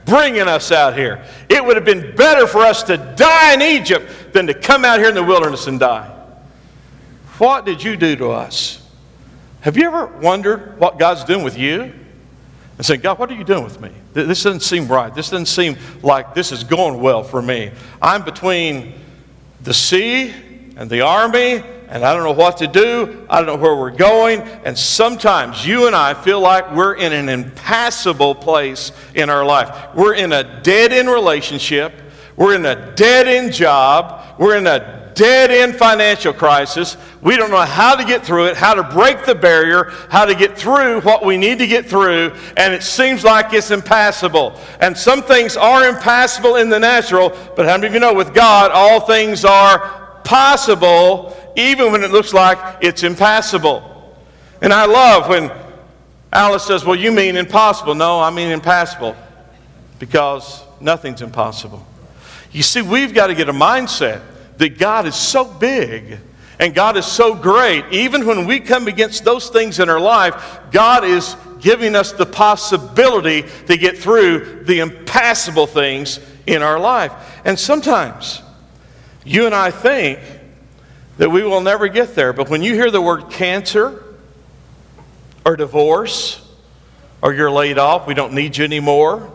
bringing 0.05 0.43
us 0.43 0.71
out 0.71 0.97
here? 0.97 1.25
It 1.49 1.65
would 1.65 1.76
have 1.76 1.85
been 1.85 2.15
better 2.15 2.47
for 2.47 2.61
us 2.61 2.83
to 2.85 2.97
die 3.17 3.55
in 3.55 3.62
Egypt 3.62 4.33
than 4.33 4.47
to 4.47 4.55
come 4.55 4.85
out 4.85 4.99
here 4.99 5.09
in 5.09 5.15
the 5.15 5.23
wilderness 5.23 5.67
and 5.67 5.81
die. 5.81 6.15
What 7.38 7.64
did 7.64 7.83
you 7.83 7.97
do 7.97 8.16
to 8.16 8.31
us? 8.31 8.83
Have 9.61 9.76
you 9.76 9.85
ever 9.87 10.07
wondered 10.07 10.78
what 10.78 10.99
God's 10.99 11.25
doing 11.25 11.45
with 11.45 11.59
you? 11.59 11.93
And 12.76 12.85
saying, 12.85 13.00
God, 13.00 13.19
what 13.19 13.31
are 13.31 13.35
you 13.35 13.45
doing 13.45 13.64
with 13.64 13.81
me? 13.81 13.90
This 14.12 14.43
doesn't 14.43 14.61
seem 14.61 14.87
right. 14.87 15.14
This 15.14 15.31
doesn't 15.31 15.47
seem 15.47 15.76
like 16.02 16.35
this 16.35 16.52
is 16.52 16.62
going 16.62 17.00
well 17.00 17.23
for 17.23 17.40
me. 17.40 17.71
I'm 18.02 18.23
between 18.23 18.95
the 19.62 19.73
sea 19.73 20.33
and 20.76 20.90
the 20.90 21.00
army, 21.00 21.62
and 21.88 22.05
I 22.05 22.12
don't 22.12 22.25
know 22.25 22.33
what 22.33 22.59
to 22.59 22.66
do. 22.66 23.26
I 23.31 23.38
don't 23.38 23.47
know 23.47 23.57
where 23.57 23.75
we're 23.76 23.90
going. 23.90 24.43
And 24.43 24.76
sometimes 24.76 25.66
you 25.66 25.87
and 25.87 25.97
I 25.97 26.12
feel 26.14 26.40
like 26.40 26.75
we're 26.75 26.95
in 26.95 27.12
an 27.12 27.28
impassable 27.28 28.35
place 28.35 28.93
in 29.14 29.31
our 29.31 29.45
life. 29.45 29.95
We're 29.95 30.14
in 30.14 30.33
a 30.33 30.62
dead 30.62 30.93
end 30.93 31.09
relationship. 31.09 31.95
We're 32.37 32.55
in 32.55 32.66
a 32.66 32.95
dead 32.95 33.26
end 33.26 33.55
job. 33.55 34.38
We're 34.38 34.57
in 34.57 34.66
a 34.66 35.05
dead 35.16 35.50
end 35.50 35.75
financial 35.75 36.32
crisis. 36.32 36.96
We 37.20 37.37
don't 37.37 37.50
know 37.50 37.62
how 37.62 37.96
to 37.96 38.04
get 38.04 38.25
through 38.25 38.46
it, 38.46 38.56
how 38.56 38.75
to 38.75 38.85
break 38.85 39.25
the 39.25 39.35
barrier, 39.35 39.90
how 40.11 40.26
to 40.26 40.35
get 40.35 40.56
through 40.56 41.00
what 41.00 41.25
we 41.25 41.37
need 41.37 41.58
to 41.58 41.66
get 41.66 41.87
through, 41.87 42.32
and 42.56 42.73
it 42.73 42.85
seems 42.85 43.25
like 43.25 43.52
it's 43.52 43.73
impassable. 43.73 44.61
And 44.78 44.96
some 44.96 45.23
things 45.23 45.56
are 45.56 45.88
impassable 45.88 46.56
in 46.56 46.68
the 46.68 46.78
natural, 46.78 47.30
but 47.56 47.66
how 47.66 47.76
many 47.76 47.88
of 47.88 47.94
you 47.94 48.00
know 48.00 48.14
with 48.14 48.32
God, 48.32 48.70
all 48.70 49.00
things 49.00 49.44
are 49.44 50.20
possible, 50.23 51.37
even 51.56 51.90
when 51.90 52.04
it 52.04 52.12
looks 52.12 52.32
like 52.32 52.58
it's 52.82 53.02
impassable? 53.02 54.14
And 54.61 54.73
I 54.73 54.85
love 54.85 55.28
when 55.28 55.50
Alice 56.32 56.64
says, 56.64 56.85
Well, 56.85 56.96
you 56.96 57.11
mean 57.11 57.37
impossible. 57.37 57.94
No, 57.94 58.20
I 58.20 58.30
mean 58.30 58.50
impassable 58.50 59.16
because 59.99 60.62
nothing's 60.80 61.23
impossible. 61.23 61.85
You 62.52 62.62
see, 62.62 62.82
we've 62.82 63.14
got 63.14 63.28
to 63.28 63.35
get 63.35 63.49
a 63.49 63.52
mindset 63.52 64.20
that 64.58 64.78
God 64.78 65.06
is 65.06 65.14
so 65.14 65.44
big 65.44 66.18
and 66.58 66.75
God 66.75 66.96
is 66.96 67.06
so 67.06 67.34
great. 67.34 67.84
Even 67.90 68.26
when 68.26 68.46
we 68.46 68.60
come 68.60 68.88
against 68.88 69.25
those 69.25 69.50
things 69.50 69.78
in 69.78 69.88
our 69.88 70.00
life, 70.00 70.60
God 70.70 71.04
is 71.04 71.36
giving 71.60 71.94
us 71.94 72.12
the 72.12 72.26
possibility 72.26 73.44
to 73.66 73.76
get 73.76 73.98
through 73.98 74.64
the 74.64 74.80
impassable 74.80 75.66
things 75.66 76.20
in 76.46 76.62
our 76.62 76.78
life. 76.78 77.12
And 77.44 77.58
sometimes 77.58 78.42
you 79.25 79.46
and 79.46 79.54
I 79.54 79.70
think 79.70 80.20
that 81.18 81.30
we 81.30 81.42
will 81.42 81.60
never 81.60 81.88
get 81.88 82.14
there, 82.14 82.32
but 82.32 82.48
when 82.48 82.62
you 82.62 82.75
hear 82.75 82.90
the 82.90 83.00
word 83.00 83.30
cancer 83.30 84.02
or 85.44 85.56
divorce, 85.56 86.42
or 87.22 87.32
you're 87.32 87.50
laid 87.50 87.78
off, 87.78 88.06
we 88.06 88.14
don't 88.14 88.34
need 88.34 88.56
you 88.56 88.64
anymore, 88.64 89.32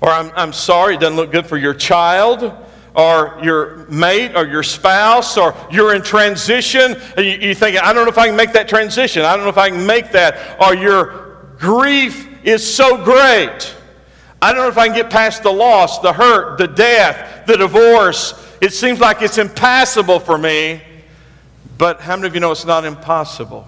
or 0.00 0.10
I'm, 0.10 0.30
I'm 0.34 0.52
sorry, 0.52 0.94
it 0.94 1.00
doesn't 1.00 1.16
look 1.16 1.32
good 1.32 1.46
for 1.46 1.56
your 1.56 1.74
child, 1.74 2.52
or 2.94 3.40
your 3.42 3.86
mate 3.88 4.36
or 4.36 4.46
your 4.46 4.62
spouse 4.62 5.36
or 5.36 5.54
you're 5.70 5.94
in 5.94 6.02
transition 6.02 6.94
and 7.16 7.26
you, 7.26 7.48
you 7.48 7.54
think, 7.54 7.76
I 7.82 7.92
don't 7.92 8.04
know 8.04 8.10
if 8.10 8.18
I 8.18 8.28
can 8.28 8.36
make 8.36 8.52
that 8.52 8.68
transition. 8.68 9.22
I 9.22 9.34
don't 9.34 9.44
know 9.44 9.50
if 9.50 9.58
I 9.58 9.70
can 9.70 9.84
make 9.84 10.12
that. 10.12 10.60
Or 10.62 10.74
your 10.74 11.54
grief 11.58 12.28
is 12.44 12.74
so 12.74 13.02
great. 13.02 13.74
I 14.40 14.52
don't 14.52 14.62
know 14.62 14.68
if 14.68 14.78
I 14.78 14.86
can 14.86 14.94
get 14.96 15.10
past 15.10 15.42
the 15.42 15.52
loss, 15.52 15.98
the 16.00 16.12
hurt, 16.12 16.58
the 16.58 16.68
death, 16.68 17.46
the 17.46 17.56
divorce. 17.56 18.34
It 18.60 18.72
seems 18.72 19.00
like 19.00 19.22
it's 19.22 19.38
impassable 19.38 20.20
for 20.20 20.38
me. 20.38 20.82
But 21.76 22.00
how 22.00 22.14
many 22.14 22.28
of 22.28 22.34
you 22.34 22.40
know 22.40 22.52
it's 22.52 22.64
not 22.64 22.84
impossible? 22.84 23.66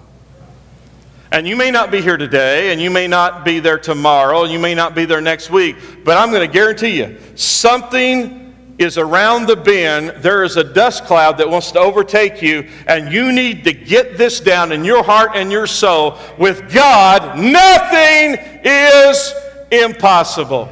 And 1.31 1.45
you 1.45 1.57
may 1.57 1.71
not 1.71 1.91
be 1.91 2.01
here 2.01 2.15
today, 2.15 2.71
and 2.71 2.81
you 2.81 2.89
may 2.89 3.07
not 3.07 3.43
be 3.43 3.59
there 3.59 3.77
tomorrow, 3.77 4.43
and 4.43 4.51
you 4.51 4.59
may 4.59 4.73
not 4.73 4.95
be 4.95 5.03
there 5.03 5.19
next 5.19 5.49
week, 5.49 5.75
but 6.05 6.17
I'm 6.17 6.31
going 6.31 6.47
to 6.47 6.51
guarantee 6.51 6.99
you 6.99 7.17
something 7.35 8.46
is 8.77 8.97
around 8.97 9.47
the 9.47 9.55
bend, 9.55 10.21
there 10.21 10.43
is 10.43 10.55
a 10.55 10.63
dust 10.63 11.05
cloud 11.05 11.37
that 11.39 11.49
wants 11.49 11.71
to 11.71 11.79
overtake 11.79 12.41
you, 12.41 12.69
and 12.87 13.11
you 13.11 13.31
need 13.31 13.63
to 13.63 13.73
get 13.73 14.17
this 14.17 14.39
down 14.39 14.71
in 14.71 14.85
your 14.85 15.03
heart 15.03 15.31
and 15.33 15.51
your 15.51 15.67
soul. 15.67 16.17
With 16.37 16.71
God, 16.71 17.39
nothing 17.39 18.37
is 18.63 19.33
impossible. 19.71 20.69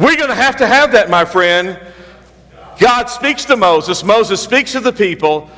We're 0.00 0.16
going 0.16 0.28
to 0.28 0.34
have 0.34 0.56
to 0.56 0.66
have 0.66 0.92
that, 0.92 1.10
my 1.10 1.24
friend. 1.24 1.78
God 2.78 3.06
speaks 3.06 3.44
to 3.46 3.56
Moses, 3.56 4.02
Moses 4.02 4.42
speaks 4.42 4.72
to 4.72 4.80
the 4.80 4.92
people. 4.92 5.50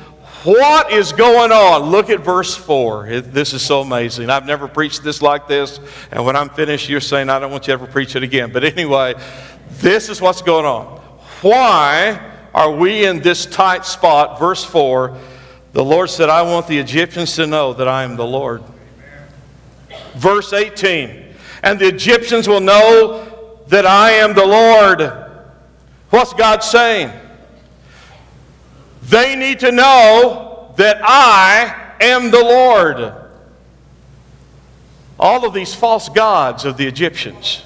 What 0.43 0.91
is 0.91 1.11
going 1.11 1.51
on? 1.51 1.89
Look 1.89 2.11
at 2.11 2.19
verse 2.19 2.55
4. 2.55 3.21
This 3.21 3.53
is 3.53 3.63
so 3.63 3.81
amazing. 3.81 4.29
I've 4.29 4.45
never 4.45 4.67
preached 4.67 5.03
this 5.03 5.19
like 5.19 5.47
this, 5.47 5.79
and 6.11 6.23
when 6.23 6.35
I'm 6.35 6.49
finished, 6.49 6.87
you're 6.87 7.01
saying, 7.01 7.29
I 7.29 7.39
don't 7.39 7.49
want 7.49 7.63
you 7.63 7.75
to 7.75 7.81
ever 7.81 7.91
preach 7.91 8.15
it 8.15 8.21
again. 8.21 8.51
But 8.51 8.63
anyway, 8.63 9.15
this 9.79 10.07
is 10.07 10.21
what's 10.21 10.43
going 10.43 10.65
on. 10.65 11.01
Why 11.45 12.19
are 12.55 12.71
we 12.71 13.05
in 13.05 13.19
this 13.19 13.45
tight 13.45 13.85
spot? 13.85 14.39
Verse 14.39 14.63
4 14.63 15.15
The 15.73 15.85
Lord 15.85 16.09
said, 16.09 16.27
I 16.27 16.41
want 16.41 16.65
the 16.65 16.79
Egyptians 16.79 17.35
to 17.35 17.45
know 17.45 17.71
that 17.73 17.87
I 17.87 18.03
am 18.03 18.15
the 18.15 18.25
Lord. 18.25 18.63
Verse 20.15 20.53
18 20.53 21.35
And 21.61 21.77
the 21.77 21.87
Egyptians 21.87 22.47
will 22.47 22.61
know 22.61 23.61
that 23.67 23.85
I 23.85 24.13
am 24.13 24.33
the 24.33 24.43
Lord. 24.43 25.01
What's 26.09 26.33
God 26.33 26.63
saying? 26.63 27.11
They 29.03 29.35
need 29.35 29.59
to 29.59 29.71
know 29.71 30.73
that 30.77 30.97
I 31.03 31.93
am 32.01 32.31
the 32.31 32.43
Lord. 32.43 33.13
All 35.19 35.45
of 35.45 35.53
these 35.53 35.75
false 35.75 36.09
gods 36.09 36.65
of 36.65 36.77
the 36.77 36.87
Egyptians, 36.87 37.61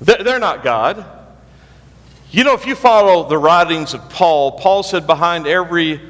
they're 0.00 0.38
not 0.38 0.62
God. 0.62 1.15
You 2.30 2.44
know, 2.44 2.54
if 2.54 2.66
you 2.66 2.74
follow 2.74 3.28
the 3.28 3.38
writings 3.38 3.94
of 3.94 4.08
Paul, 4.10 4.52
Paul 4.52 4.82
said 4.82 5.06
behind 5.06 5.46
every 5.46 6.00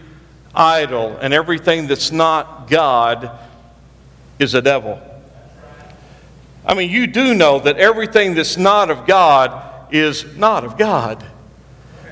idol 0.54 1.18
and 1.20 1.34
everything 1.34 1.86
that's 1.86 2.10
not 2.10 2.68
God 2.68 3.30
is 4.38 4.54
a 4.54 4.62
devil. 4.62 5.00
I 6.64 6.74
mean, 6.74 6.90
you 6.90 7.06
do 7.06 7.34
know 7.34 7.60
that 7.60 7.76
everything 7.76 8.34
that's 8.34 8.56
not 8.56 8.90
of 8.90 9.06
God 9.06 9.92
is 9.92 10.36
not 10.36 10.64
of 10.64 10.76
God. 10.76 11.24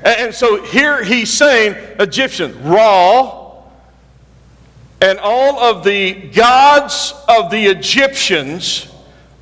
And 0.04 0.34
so 0.34 0.62
here 0.62 1.02
he's 1.02 1.32
saying 1.32 1.74
Egyptian, 1.98 2.62
Ra, 2.62 3.42
and 5.00 5.18
all 5.18 5.58
of 5.58 5.82
the 5.82 6.12
gods 6.12 7.14
of 7.28 7.50
the 7.50 7.66
Egyptians 7.66 8.86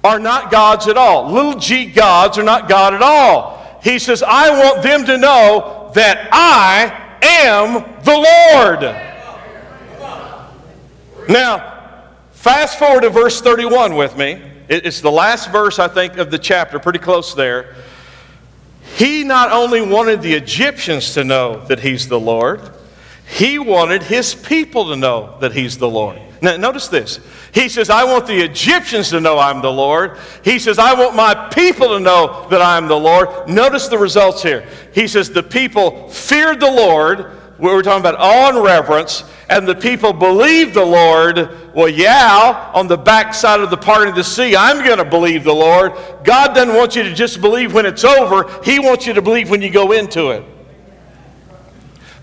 are 0.02 0.18
not 0.18 0.50
gods 0.50 0.88
at 0.88 0.96
all. 0.96 1.30
Little 1.30 1.58
g 1.58 1.86
gods 1.86 2.38
are 2.38 2.42
not 2.42 2.68
God 2.68 2.94
at 2.94 3.02
all. 3.02 3.61
He 3.82 3.98
says, 3.98 4.22
I 4.22 4.50
want 4.50 4.82
them 4.82 5.04
to 5.06 5.18
know 5.18 5.90
that 5.94 6.28
I 6.32 7.18
am 7.22 7.84
the 8.04 8.14
Lord. 8.54 8.82
Now, 11.28 11.98
fast 12.32 12.78
forward 12.78 13.02
to 13.02 13.10
verse 13.10 13.40
31 13.40 13.96
with 13.96 14.16
me. 14.16 14.40
It's 14.68 15.00
the 15.00 15.10
last 15.10 15.50
verse, 15.50 15.78
I 15.78 15.88
think, 15.88 16.16
of 16.16 16.30
the 16.30 16.38
chapter, 16.38 16.78
pretty 16.78 17.00
close 17.00 17.34
there. 17.34 17.74
He 18.96 19.24
not 19.24 19.50
only 19.50 19.80
wanted 19.80 20.22
the 20.22 20.34
Egyptians 20.34 21.14
to 21.14 21.24
know 21.24 21.64
that 21.66 21.80
he's 21.80 22.08
the 22.08 22.20
Lord, 22.20 22.60
he 23.26 23.58
wanted 23.58 24.02
his 24.04 24.34
people 24.34 24.90
to 24.90 24.96
know 24.96 25.36
that 25.40 25.52
he's 25.52 25.78
the 25.78 25.88
Lord. 25.88 26.20
Now, 26.42 26.56
notice 26.56 26.88
this. 26.88 27.20
He 27.54 27.68
says, 27.68 27.88
I 27.88 28.02
want 28.02 28.26
the 28.26 28.40
Egyptians 28.40 29.10
to 29.10 29.20
know 29.20 29.38
I'm 29.38 29.62
the 29.62 29.70
Lord. 29.70 30.18
He 30.42 30.58
says, 30.58 30.76
I 30.76 30.92
want 30.92 31.14
my 31.14 31.48
people 31.50 31.90
to 31.90 32.00
know 32.00 32.48
that 32.50 32.60
I'm 32.60 32.88
the 32.88 32.98
Lord. 32.98 33.48
Notice 33.48 33.86
the 33.86 33.96
results 33.96 34.42
here. 34.42 34.66
He 34.92 35.06
says, 35.06 35.30
the 35.30 35.44
people 35.44 36.08
feared 36.08 36.58
the 36.58 36.70
Lord. 36.70 37.30
We're 37.60 37.80
talking 37.82 38.00
about 38.00 38.16
awe 38.18 38.48
and 38.48 38.60
reverence. 38.64 39.22
And 39.48 39.68
the 39.68 39.76
people 39.76 40.12
believed 40.12 40.74
the 40.74 40.84
Lord. 40.84 41.74
Well, 41.76 41.88
yeah, 41.88 42.72
on 42.74 42.88
the 42.88 42.98
backside 42.98 43.60
of 43.60 43.70
the 43.70 43.76
part 43.76 44.08
of 44.08 44.16
the 44.16 44.24
sea, 44.24 44.56
I'm 44.56 44.84
going 44.84 44.98
to 44.98 45.04
believe 45.04 45.44
the 45.44 45.54
Lord. 45.54 45.92
God 46.24 46.56
doesn't 46.56 46.74
want 46.74 46.96
you 46.96 47.04
to 47.04 47.14
just 47.14 47.40
believe 47.40 47.72
when 47.72 47.86
it's 47.86 48.02
over, 48.02 48.50
He 48.64 48.80
wants 48.80 49.06
you 49.06 49.14
to 49.14 49.22
believe 49.22 49.48
when 49.48 49.62
you 49.62 49.70
go 49.70 49.92
into 49.92 50.30
it. 50.30 50.44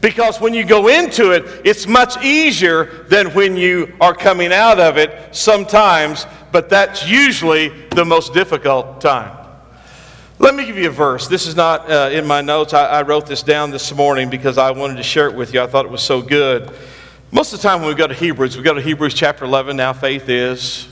Because 0.01 0.39
when 0.39 0.53
you 0.53 0.63
go 0.63 0.87
into 0.87 1.31
it, 1.31 1.61
it's 1.65 1.85
much 1.85 2.23
easier 2.23 3.05
than 3.09 3.33
when 3.33 3.57
you 3.57 3.93
are 3.99 4.13
coming 4.13 4.53
out 4.53 4.79
of 4.79 4.97
it 4.97 5.35
sometimes, 5.35 6.25
but 6.51 6.69
that's 6.69 7.07
usually 7.07 7.69
the 7.89 8.05
most 8.05 8.33
difficult 8.33 9.01
time. 9.01 9.35
Let 10.41 10.55
me 10.55 10.65
give 10.65 10.77
you 10.77 10.87
a 10.87 10.91
verse. 10.91 11.27
This 11.27 11.47
is 11.47 11.57
not 11.57 11.91
uh, 11.91 12.09
in 12.13 12.25
my 12.25 12.39
notes. 12.39 12.73
I, 12.73 12.85
I 12.85 13.01
wrote 13.01 13.25
this 13.25 13.43
down 13.43 13.71
this 13.71 13.93
morning 13.93 14.29
because 14.29 14.57
I 14.57 14.71
wanted 14.71 14.95
to 14.95 15.03
share 15.03 15.27
it 15.27 15.35
with 15.35 15.53
you. 15.53 15.61
I 15.61 15.67
thought 15.67 15.83
it 15.83 15.91
was 15.91 16.01
so 16.01 16.21
good. 16.21 16.71
Most 17.31 17.51
of 17.51 17.61
the 17.61 17.67
time 17.67 17.81
when 17.81 17.89
we 17.89 17.95
go 17.95 18.07
to 18.07 18.13
Hebrews, 18.13 18.55
we 18.55 18.63
go 18.63 18.73
to 18.73 18.81
Hebrews 18.81 19.13
chapter 19.13 19.43
11. 19.43 19.75
Now 19.75 19.91
faith 19.91 20.29
is 20.29 20.87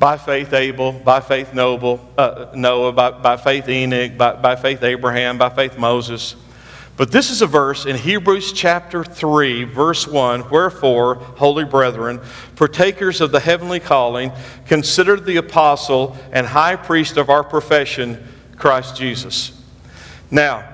by 0.00 0.16
faith 0.16 0.52
Abel, 0.52 0.92
by 0.92 1.20
faith 1.20 1.54
Noble, 1.54 2.06
uh, 2.18 2.46
Noah, 2.54 2.92
by, 2.92 3.12
by 3.12 3.36
faith 3.36 3.68
Enoch, 3.68 4.18
by, 4.18 4.34
by 4.34 4.56
faith 4.56 4.82
Abraham, 4.82 5.38
by 5.38 5.48
faith 5.48 5.78
Moses. 5.78 6.34
But 6.98 7.12
this 7.12 7.30
is 7.30 7.42
a 7.42 7.46
verse 7.46 7.86
in 7.86 7.94
Hebrews 7.94 8.52
chapter 8.52 9.04
3, 9.04 9.62
verse 9.62 10.08
1 10.08 10.50
Wherefore, 10.50 11.14
holy 11.14 11.64
brethren, 11.64 12.20
partakers 12.56 13.20
of 13.20 13.30
the 13.30 13.38
heavenly 13.38 13.78
calling, 13.78 14.32
consider 14.66 15.14
the 15.14 15.36
apostle 15.36 16.16
and 16.32 16.44
high 16.44 16.74
priest 16.74 17.16
of 17.16 17.30
our 17.30 17.44
profession, 17.44 18.26
Christ 18.56 18.96
Jesus. 18.96 19.62
Now, 20.28 20.68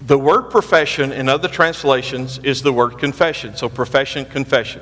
the 0.00 0.16
word 0.18 0.44
profession 0.44 1.12
in 1.12 1.28
other 1.28 1.48
translations 1.48 2.38
is 2.38 2.62
the 2.62 2.72
word 2.72 2.96
confession. 2.98 3.54
So, 3.54 3.68
profession, 3.68 4.24
confession. 4.24 4.80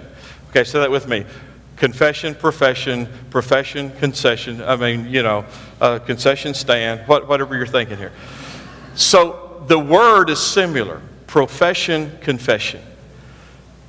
Okay, 0.51 0.63
say 0.63 0.79
that 0.79 0.91
with 0.91 1.09
me. 1.09 1.27
Confession, 1.75 2.37
profession, 2.37 3.09
profession, 3.31 3.91
concession. 3.99 4.63
I 4.63 4.77
mean, 4.77 5.09
you 5.09 5.25
know, 5.25 5.45
uh, 5.81 5.99
concession 5.99 6.55
stand, 6.55 7.09
what, 7.09 7.27
whatever 7.27 7.57
you're 7.57 7.67
thinking 7.67 7.97
here. 7.97 8.13
So, 8.95 9.50
the 9.67 9.79
word 9.79 10.31
is 10.31 10.39
similar 10.39 11.01
profession, 11.27 12.19
confession. 12.21 12.83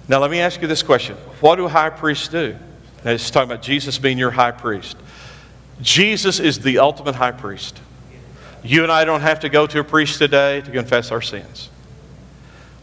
Now, 0.07 0.19
let 0.19 0.29
me 0.29 0.39
ask 0.39 0.61
you 0.61 0.67
this 0.67 0.83
question 0.83 1.15
What 1.39 1.55
do 1.55 1.67
high 1.67 1.89
priests 1.89 2.27
do? 2.27 2.55
Now, 3.03 3.11
it's 3.11 3.29
talking 3.31 3.49
about 3.49 3.63
Jesus 3.63 3.97
being 3.97 4.17
your 4.17 4.31
high 4.31 4.51
priest. 4.51 4.97
Jesus 5.81 6.39
is 6.39 6.59
the 6.59 6.77
ultimate 6.79 7.15
high 7.15 7.31
priest. 7.31 7.79
You 8.63 8.83
and 8.83 8.91
I 8.91 9.05
don't 9.05 9.21
have 9.21 9.39
to 9.39 9.49
go 9.49 9.65
to 9.65 9.79
a 9.79 9.83
priest 9.83 10.19
today 10.19 10.61
to 10.61 10.71
confess 10.71 11.11
our 11.11 11.21
sins. 11.21 11.69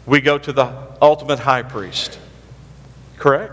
We 0.07 0.21
go 0.21 0.39
to 0.39 0.53
the 0.53 0.73
ultimate 1.01 1.39
high 1.39 1.63
priest. 1.63 2.19
Correct? 3.17 3.53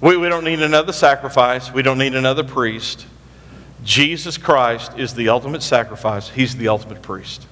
We, 0.00 0.16
we 0.16 0.28
don't 0.28 0.44
need 0.44 0.62
another 0.62 0.92
sacrifice. 0.92 1.72
We 1.72 1.82
don't 1.82 1.98
need 1.98 2.14
another 2.14 2.44
priest. 2.44 3.06
Jesus 3.84 4.36
Christ 4.36 4.92
is 4.96 5.14
the 5.14 5.28
ultimate 5.28 5.62
sacrifice, 5.62 6.28
He's 6.28 6.56
the 6.56 6.68
ultimate 6.68 7.02
priest. 7.02 7.46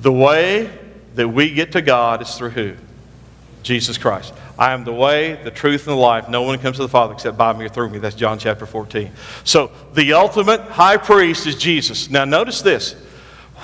The 0.00 0.12
way 0.12 0.70
that 1.14 1.28
we 1.28 1.50
get 1.50 1.72
to 1.72 1.82
God 1.82 2.22
is 2.22 2.34
through 2.34 2.50
who? 2.50 2.74
Jesus 3.62 3.98
Christ. 3.98 4.32
I 4.58 4.72
am 4.72 4.84
the 4.84 4.92
way, 4.92 5.40
the 5.42 5.50
truth, 5.50 5.86
and 5.86 5.96
the 5.96 6.00
life. 6.00 6.28
No 6.28 6.42
one 6.42 6.58
comes 6.58 6.76
to 6.76 6.82
the 6.82 6.88
Father 6.88 7.14
except 7.14 7.36
by 7.36 7.52
me 7.52 7.66
or 7.66 7.68
through 7.68 7.90
me. 7.90 7.98
That's 7.98 8.14
John 8.14 8.38
chapter 8.38 8.66
14. 8.66 9.10
So 9.44 9.70
the 9.94 10.12
ultimate 10.12 10.60
high 10.62 10.96
priest 10.96 11.46
is 11.46 11.56
Jesus. 11.56 12.08
Now 12.10 12.24
notice 12.24 12.62
this. 12.62 12.92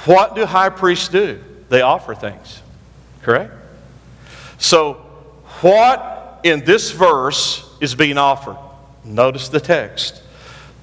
What 0.05 0.35
do 0.35 0.45
high 0.45 0.71
priests 0.71 1.09
do? 1.09 1.41
They 1.69 1.81
offer 1.81 2.15
things. 2.15 2.61
Correct? 3.23 3.53
So 4.59 4.95
what 5.61 6.41
in 6.43 6.65
this 6.65 6.91
verse 6.91 7.69
is 7.81 7.95
being 7.95 8.19
offered? 8.19 8.59
Notice 9.05 9.49
the 9.49 9.61
text 9.61 10.24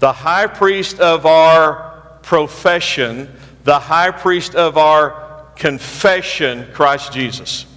the 0.01 0.11
high 0.11 0.47
priest 0.47 0.99
of 0.99 1.27
our 1.27 2.17
profession, 2.23 3.31
the 3.65 3.79
high 3.79 4.09
priest 4.09 4.55
of 4.55 4.75
our 4.75 5.45
confession, 5.55 6.67
Christ 6.73 7.13
Jesus. 7.13 7.67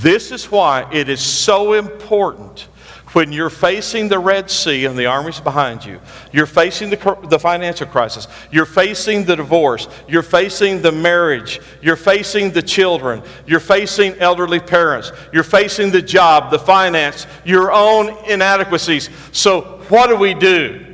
This 0.00 0.32
is 0.32 0.50
why 0.50 0.90
it 0.90 1.10
is 1.10 1.20
so 1.20 1.74
important 1.74 2.68
when 3.12 3.32
you're 3.32 3.50
facing 3.50 4.08
the 4.08 4.18
Red 4.18 4.50
Sea 4.50 4.86
and 4.86 4.98
the 4.98 5.04
armies 5.04 5.38
behind 5.38 5.84
you, 5.84 6.00
you're 6.32 6.46
facing 6.46 6.88
the, 6.88 7.18
the 7.28 7.38
financial 7.38 7.86
crisis, 7.86 8.28
you're 8.50 8.64
facing 8.64 9.24
the 9.24 9.36
divorce, 9.36 9.88
you're 10.08 10.22
facing 10.22 10.80
the 10.80 10.92
marriage, 10.92 11.60
you're 11.82 11.96
facing 11.96 12.50
the 12.50 12.62
children, 12.62 13.22
you're 13.46 13.60
facing 13.60 14.14
elderly 14.14 14.60
parents, 14.60 15.12
you're 15.34 15.44
facing 15.44 15.90
the 15.90 16.02
job, 16.02 16.50
the 16.50 16.58
finance, 16.58 17.26
your 17.44 17.70
own 17.72 18.16
inadequacies. 18.26 19.10
So, 19.32 19.82
what 19.90 20.06
do 20.08 20.16
we 20.16 20.32
do? 20.32 20.85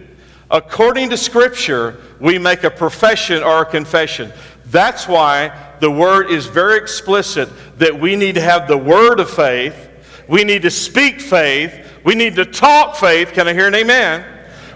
According 0.53 1.09
to 1.11 1.17
Scripture, 1.17 1.99
we 2.21 2.39
make 2.39 2.63
a 2.63 2.71
profession 2.71 3.43
or 3.43 3.63
a 3.63 3.65
confession. 3.67 4.31
That's 4.67 5.09
why 5.09 5.73
the 5.81 5.91
word 5.91 6.31
is 6.31 6.45
very 6.45 6.77
explicit 6.77 7.49
that 7.79 7.99
we 7.99 8.17
need 8.17 8.35
to 8.35 8.43
have 8.43 8.69
the 8.69 8.77
word 8.77 9.19
of 9.19 9.31
faith, 9.31 9.89
we 10.29 10.45
need 10.45 10.63
to 10.63 10.71
speak 10.71 11.23
faith, 11.23 11.75
we 12.05 12.15
need 12.15 12.37
to 12.37 12.45
talk 12.45 12.97
faith. 12.97 13.33
Can 13.33 13.49
I 13.49 13.55
hear 13.55 13.67
an 13.67 13.75
amen? 13.75 14.25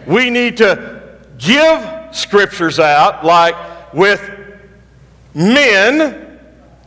We 0.07 0.31
need 0.31 0.57
to 0.57 1.19
give 1.37 2.15
scriptures 2.17 2.79
out 2.79 3.25
like 3.25 3.55
with 3.93 4.21
men, 5.35 6.39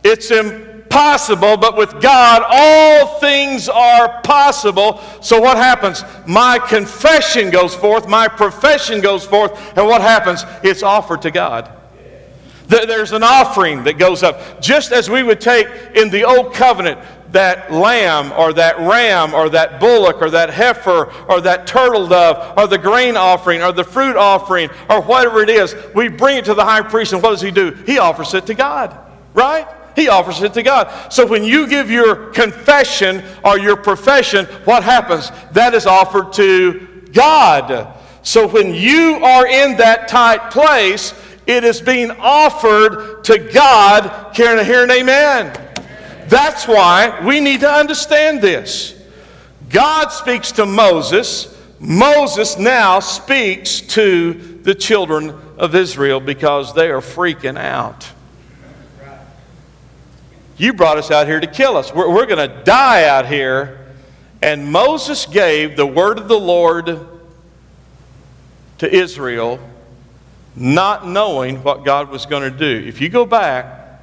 it's 0.02 0.30
impossible 0.30 0.69
possible, 0.90 1.56
but 1.56 1.76
with 1.76 2.00
God, 2.02 2.42
all 2.46 3.18
things 3.20 3.68
are 3.68 4.20
possible. 4.20 5.00
So 5.22 5.40
what 5.40 5.56
happens? 5.56 6.04
My 6.26 6.58
confession 6.58 7.50
goes 7.50 7.74
forth, 7.74 8.08
my 8.08 8.28
profession 8.28 9.00
goes 9.00 9.24
forth, 9.24 9.78
and 9.78 9.86
what 9.86 10.02
happens? 10.02 10.44
It's 10.62 10.82
offered 10.82 11.22
to 11.22 11.30
God. 11.30 11.72
There's 12.66 13.12
an 13.12 13.22
offering 13.22 13.84
that 13.84 13.98
goes 13.98 14.22
up. 14.22 14.60
Just 14.60 14.92
as 14.92 15.08
we 15.10 15.22
would 15.22 15.40
take 15.40 15.66
in 15.94 16.10
the 16.10 16.24
old 16.24 16.52
covenant 16.54 17.00
that 17.32 17.72
lamb 17.72 18.32
or 18.32 18.52
that 18.52 18.78
ram 18.78 19.34
or 19.34 19.48
that 19.48 19.80
bullock 19.80 20.20
or 20.20 20.30
that 20.30 20.50
heifer 20.50 21.12
or 21.28 21.40
that 21.40 21.66
turtle 21.66 22.06
dove 22.08 22.58
or 22.58 22.66
the 22.66 22.78
grain 22.78 23.16
offering 23.16 23.62
or 23.62 23.72
the 23.72 23.84
fruit 23.84 24.16
offering 24.16 24.68
or 24.88 25.00
whatever 25.02 25.42
it 25.42 25.50
is, 25.50 25.74
we 25.94 26.08
bring 26.08 26.38
it 26.38 26.44
to 26.44 26.54
the 26.54 26.64
high 26.64 26.82
priest, 26.82 27.12
and 27.12 27.22
what 27.22 27.30
does 27.30 27.40
he 27.40 27.50
do? 27.50 27.72
He 27.86 27.98
offers 27.98 28.34
it 28.34 28.46
to 28.46 28.54
God, 28.54 28.96
right? 29.34 29.66
He 30.00 30.08
offers 30.08 30.40
it 30.42 30.54
to 30.54 30.62
God. 30.62 31.12
So 31.12 31.26
when 31.26 31.44
you 31.44 31.66
give 31.66 31.90
your 31.90 32.30
confession 32.30 33.22
or 33.44 33.58
your 33.58 33.76
profession, 33.76 34.46
what 34.64 34.82
happens? 34.82 35.30
That 35.52 35.74
is 35.74 35.84
offered 35.84 36.32
to 36.34 37.06
God. 37.12 37.94
So 38.22 38.48
when 38.48 38.74
you 38.74 39.16
are 39.22 39.46
in 39.46 39.76
that 39.76 40.08
tight 40.08 40.50
place, 40.50 41.12
it 41.46 41.64
is 41.64 41.80
being 41.80 42.10
offered 42.12 43.24
to 43.24 43.38
God. 43.38 44.34
Can 44.34 44.58
I 44.58 44.64
hear 44.64 44.84
an 44.84 44.90
amen? 44.90 45.52
That's 46.28 46.66
why 46.66 47.20
we 47.26 47.40
need 47.40 47.60
to 47.60 47.70
understand 47.70 48.40
this. 48.40 48.98
God 49.68 50.08
speaks 50.08 50.52
to 50.52 50.64
Moses. 50.64 51.58
Moses 51.78 52.56
now 52.56 53.00
speaks 53.00 53.80
to 53.82 54.32
the 54.62 54.74
children 54.74 55.34
of 55.58 55.74
Israel 55.74 56.20
because 56.20 56.72
they 56.72 56.90
are 56.90 57.00
freaking 57.00 57.58
out. 57.58 58.10
You 60.60 60.74
brought 60.74 60.98
us 60.98 61.10
out 61.10 61.26
here 61.26 61.40
to 61.40 61.46
kill 61.46 61.78
us. 61.78 61.90
We're, 61.90 62.12
we're 62.12 62.26
going 62.26 62.46
to 62.46 62.62
die 62.64 63.08
out 63.08 63.24
here. 63.24 63.94
And 64.42 64.70
Moses 64.70 65.24
gave 65.24 65.74
the 65.74 65.86
word 65.86 66.18
of 66.18 66.28
the 66.28 66.38
Lord 66.38 66.98
to 68.76 68.94
Israel, 68.94 69.58
not 70.54 71.08
knowing 71.08 71.62
what 71.62 71.82
God 71.82 72.10
was 72.10 72.26
going 72.26 72.42
to 72.42 72.50
do. 72.50 72.86
If 72.86 73.00
you 73.00 73.08
go 73.08 73.24
back, 73.24 74.02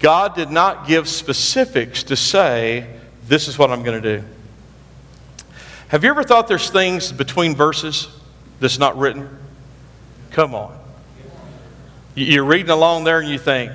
God 0.00 0.34
did 0.34 0.50
not 0.50 0.88
give 0.88 1.08
specifics 1.08 2.02
to 2.02 2.16
say, 2.16 2.88
This 3.28 3.46
is 3.46 3.56
what 3.56 3.70
I'm 3.70 3.84
going 3.84 4.02
to 4.02 4.18
do. 4.18 4.24
Have 5.86 6.02
you 6.02 6.10
ever 6.10 6.24
thought 6.24 6.48
there's 6.48 6.68
things 6.68 7.12
between 7.12 7.54
verses 7.54 8.08
that's 8.58 8.80
not 8.80 8.98
written? 8.98 9.38
Come 10.32 10.52
on. 10.52 10.76
You're 12.16 12.42
reading 12.42 12.70
along 12.70 13.04
there 13.04 13.20
and 13.20 13.28
you 13.28 13.38
think, 13.38 13.70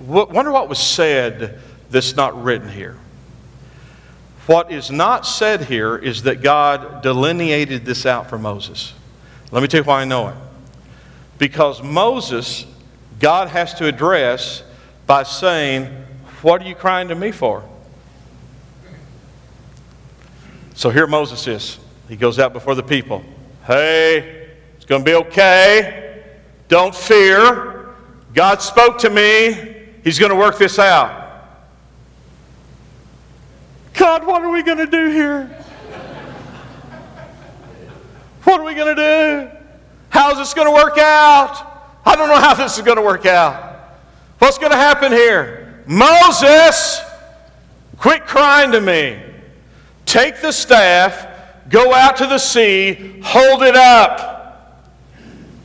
wonder 0.00 0.50
what 0.50 0.68
was 0.68 0.78
said 0.78 1.58
that's 1.90 2.16
not 2.16 2.42
written 2.42 2.68
here. 2.68 2.96
What 4.46 4.72
is 4.72 4.90
not 4.90 5.26
said 5.26 5.64
here 5.64 5.96
is 5.96 6.22
that 6.22 6.42
God 6.42 7.02
delineated 7.02 7.84
this 7.84 8.06
out 8.06 8.30
for 8.30 8.38
Moses. 8.38 8.94
Let 9.50 9.60
me 9.62 9.68
tell 9.68 9.80
you 9.80 9.84
why 9.84 10.02
I 10.02 10.04
know 10.04 10.28
it. 10.28 10.34
Because 11.36 11.82
Moses, 11.82 12.66
God 13.20 13.48
has 13.48 13.74
to 13.74 13.86
address 13.86 14.62
by 15.06 15.22
saying, 15.24 15.86
What 16.42 16.62
are 16.62 16.66
you 16.66 16.74
crying 16.74 17.08
to 17.08 17.14
me 17.14 17.30
for? 17.30 17.62
So 20.74 20.90
here 20.90 21.06
Moses 21.06 21.46
is. 21.46 21.78
He 22.08 22.16
goes 22.16 22.38
out 22.38 22.52
before 22.52 22.74
the 22.74 22.82
people. 22.82 23.22
Hey, 23.66 24.48
it's 24.76 24.86
going 24.86 25.04
to 25.04 25.10
be 25.10 25.14
okay. 25.14 26.22
Don't 26.68 26.94
fear. 26.94 27.94
God 28.32 28.62
spoke 28.62 28.98
to 28.98 29.10
me. 29.10 29.77
He's 30.08 30.18
going 30.18 30.30
to 30.30 30.36
work 30.36 30.56
this 30.56 30.78
out. 30.78 31.44
God, 33.92 34.26
what 34.26 34.40
are 34.40 34.50
we 34.50 34.62
going 34.62 34.78
to 34.78 34.86
do 34.86 35.10
here? 35.10 35.44
What 38.44 38.58
are 38.58 38.64
we 38.64 38.74
going 38.74 38.96
to 38.96 39.02
do? 39.02 39.58
How's 40.08 40.38
this 40.38 40.54
going 40.54 40.66
to 40.66 40.72
work 40.72 40.96
out? 40.96 42.00
I 42.06 42.16
don't 42.16 42.28
know 42.30 42.40
how 42.40 42.54
this 42.54 42.78
is 42.78 42.82
going 42.82 42.96
to 42.96 43.02
work 43.02 43.26
out. 43.26 43.98
What's 44.38 44.56
going 44.56 44.70
to 44.70 44.78
happen 44.78 45.12
here? 45.12 45.84
Moses, 45.86 47.02
quit 47.98 48.24
crying 48.24 48.72
to 48.72 48.80
me. 48.80 49.22
Take 50.06 50.40
the 50.40 50.52
staff, 50.52 51.68
go 51.68 51.92
out 51.92 52.16
to 52.16 52.26
the 52.26 52.38
sea, 52.38 53.20
hold 53.22 53.62
it 53.62 53.76
up. 53.76 54.88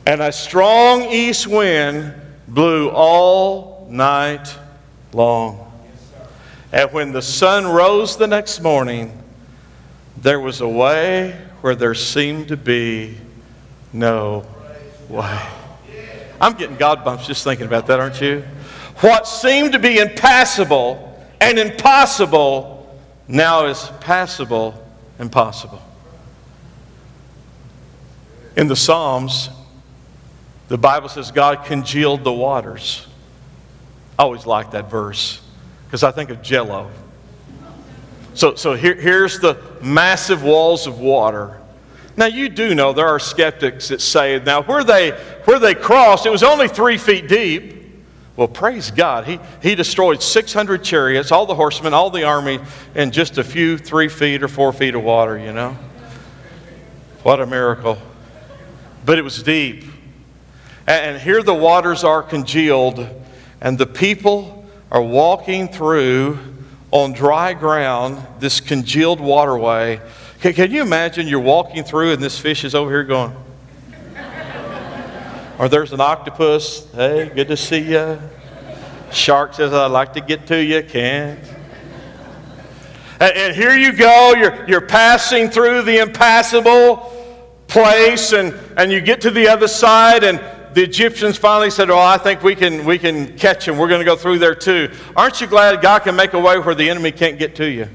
And 0.04 0.20
a 0.20 0.30
strong 0.30 1.04
east 1.04 1.46
wind 1.46 2.14
blew 2.46 2.90
all 2.90 3.73
night 3.94 4.58
long. 5.12 5.72
And 6.72 6.92
when 6.92 7.12
the 7.12 7.22
sun 7.22 7.66
rose 7.66 8.16
the 8.16 8.26
next 8.26 8.60
morning, 8.60 9.16
there 10.20 10.40
was 10.40 10.60
a 10.60 10.68
way 10.68 11.40
where 11.60 11.74
there 11.74 11.94
seemed 11.94 12.48
to 12.48 12.56
be 12.56 13.16
no 13.92 14.44
way. 15.08 15.40
I'm 16.40 16.54
getting 16.54 16.76
God 16.76 17.04
bumps 17.04 17.26
just 17.26 17.44
thinking 17.44 17.66
about 17.66 17.86
that, 17.86 18.00
aren't 18.00 18.20
you? 18.20 18.44
What 19.00 19.26
seemed 19.26 19.72
to 19.72 19.78
be 19.78 19.98
impassable 19.98 21.16
and 21.40 21.58
impossible 21.58 23.00
now 23.28 23.66
is 23.66 23.90
passable 24.00 24.74
and 25.18 25.30
possible. 25.30 25.80
In 28.56 28.66
the 28.66 28.76
Psalms, 28.76 29.48
the 30.68 30.78
Bible 30.78 31.08
says 31.08 31.30
God 31.30 31.64
congealed 31.64 32.24
the 32.24 32.32
waters. 32.32 33.06
I 34.18 34.22
always 34.22 34.46
like 34.46 34.72
that 34.72 34.90
verse 34.90 35.40
because 35.86 36.02
I 36.02 36.10
think 36.10 36.30
of 36.30 36.42
jello. 36.42 36.90
So, 38.34 38.56
so 38.56 38.74
here, 38.74 38.94
here's 38.94 39.38
the 39.38 39.60
massive 39.80 40.42
walls 40.42 40.86
of 40.86 40.98
water. 40.98 41.60
Now, 42.16 42.26
you 42.26 42.48
do 42.48 42.74
know 42.74 42.92
there 42.92 43.08
are 43.08 43.18
skeptics 43.18 43.88
that 43.88 44.00
say, 44.00 44.40
now, 44.44 44.62
where 44.62 44.84
they, 44.84 45.10
where 45.44 45.58
they 45.58 45.74
crossed, 45.74 46.26
it 46.26 46.30
was 46.30 46.42
only 46.42 46.68
three 46.68 46.98
feet 46.98 47.28
deep. 47.28 47.72
Well, 48.36 48.48
praise 48.48 48.90
God. 48.90 49.26
He, 49.26 49.38
he 49.62 49.74
destroyed 49.74 50.22
600 50.22 50.82
chariots, 50.82 51.30
all 51.30 51.46
the 51.46 51.54
horsemen, 51.54 51.94
all 51.94 52.10
the 52.10 52.24
army, 52.24 52.58
in 52.94 53.12
just 53.12 53.38
a 53.38 53.44
few 53.44 53.78
three 53.78 54.08
feet 54.08 54.42
or 54.42 54.48
four 54.48 54.72
feet 54.72 54.94
of 54.94 55.04
water, 55.04 55.38
you 55.38 55.52
know? 55.52 55.76
What 57.22 57.40
a 57.40 57.46
miracle. 57.46 57.98
But 59.06 59.18
it 59.18 59.22
was 59.22 59.42
deep. 59.42 59.84
And 60.86 61.20
here 61.20 61.42
the 61.42 61.54
waters 61.54 62.04
are 62.04 62.22
congealed, 62.22 63.08
and 63.64 63.78
the 63.78 63.86
people 63.86 64.66
are 64.92 65.02
walking 65.02 65.68
through 65.68 66.38
on 66.90 67.14
dry 67.14 67.54
ground 67.54 68.24
this 68.38 68.60
congealed 68.60 69.18
waterway. 69.18 70.00
Can, 70.40 70.52
can 70.52 70.70
you 70.70 70.82
imagine 70.82 71.26
you're 71.26 71.40
walking 71.40 71.82
through 71.82 72.12
and 72.12 72.22
this 72.22 72.38
fish 72.38 72.62
is 72.62 72.74
over 72.74 72.90
here 72.90 73.04
going, 73.04 73.34
or 75.58 75.70
there's 75.70 75.94
an 75.94 76.00
octopus, 76.02 76.86
hey, 76.92 77.32
good 77.34 77.48
to 77.48 77.56
see 77.56 77.78
you. 77.78 78.20
Shark 79.10 79.54
says, 79.54 79.72
I'd 79.72 79.86
like 79.86 80.12
to 80.12 80.20
get 80.20 80.46
to 80.48 80.62
you, 80.62 80.82
can't. 80.82 81.40
And, 83.18 83.36
and 83.36 83.56
here 83.56 83.74
you 83.74 83.94
go, 83.94 84.34
you're, 84.36 84.68
you're 84.68 84.86
passing 84.86 85.48
through 85.48 85.82
the 85.82 86.02
impassable 86.02 87.12
place, 87.66 88.32
and, 88.32 88.54
and 88.76 88.92
you 88.92 89.00
get 89.00 89.22
to 89.22 89.30
the 89.30 89.48
other 89.48 89.68
side, 89.68 90.22
and 90.22 90.38
the 90.74 90.82
Egyptians 90.82 91.38
finally 91.38 91.70
said, 91.70 91.88
Oh, 91.88 91.98
I 91.98 92.18
think 92.18 92.42
we 92.42 92.54
can, 92.54 92.84
we 92.84 92.98
can 92.98 93.36
catch 93.38 93.66
him. 93.66 93.78
We're 93.78 93.88
going 93.88 94.00
to 94.00 94.04
go 94.04 94.16
through 94.16 94.38
there 94.38 94.54
too. 94.54 94.90
Aren't 95.16 95.40
you 95.40 95.46
glad 95.46 95.80
God 95.80 96.00
can 96.00 96.16
make 96.16 96.32
a 96.32 96.40
way 96.40 96.58
where 96.58 96.74
the 96.74 96.90
enemy 96.90 97.12
can't 97.12 97.38
get 97.38 97.56
to 97.56 97.70
you? 97.70 97.88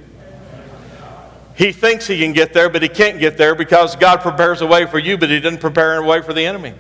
He 1.56 1.74
thinks 1.74 2.08
he 2.08 2.18
can 2.18 2.32
get 2.32 2.54
there, 2.54 2.70
but 2.70 2.82
he 2.82 2.88
can't 2.88 3.20
get 3.20 3.38
there 3.38 3.54
because 3.54 3.98
God 3.98 4.22
prepares 4.22 4.62
a 4.62 4.68
way 4.68 4.86
for 4.86 4.98
you, 4.98 5.18
but 5.18 5.30
he 5.30 5.42
didn't 5.42 5.60
prepare 5.60 5.98
a 5.98 6.06
way 6.06 6.22
for 6.22 6.32
the 6.32 6.46
enemy. 6.46 6.74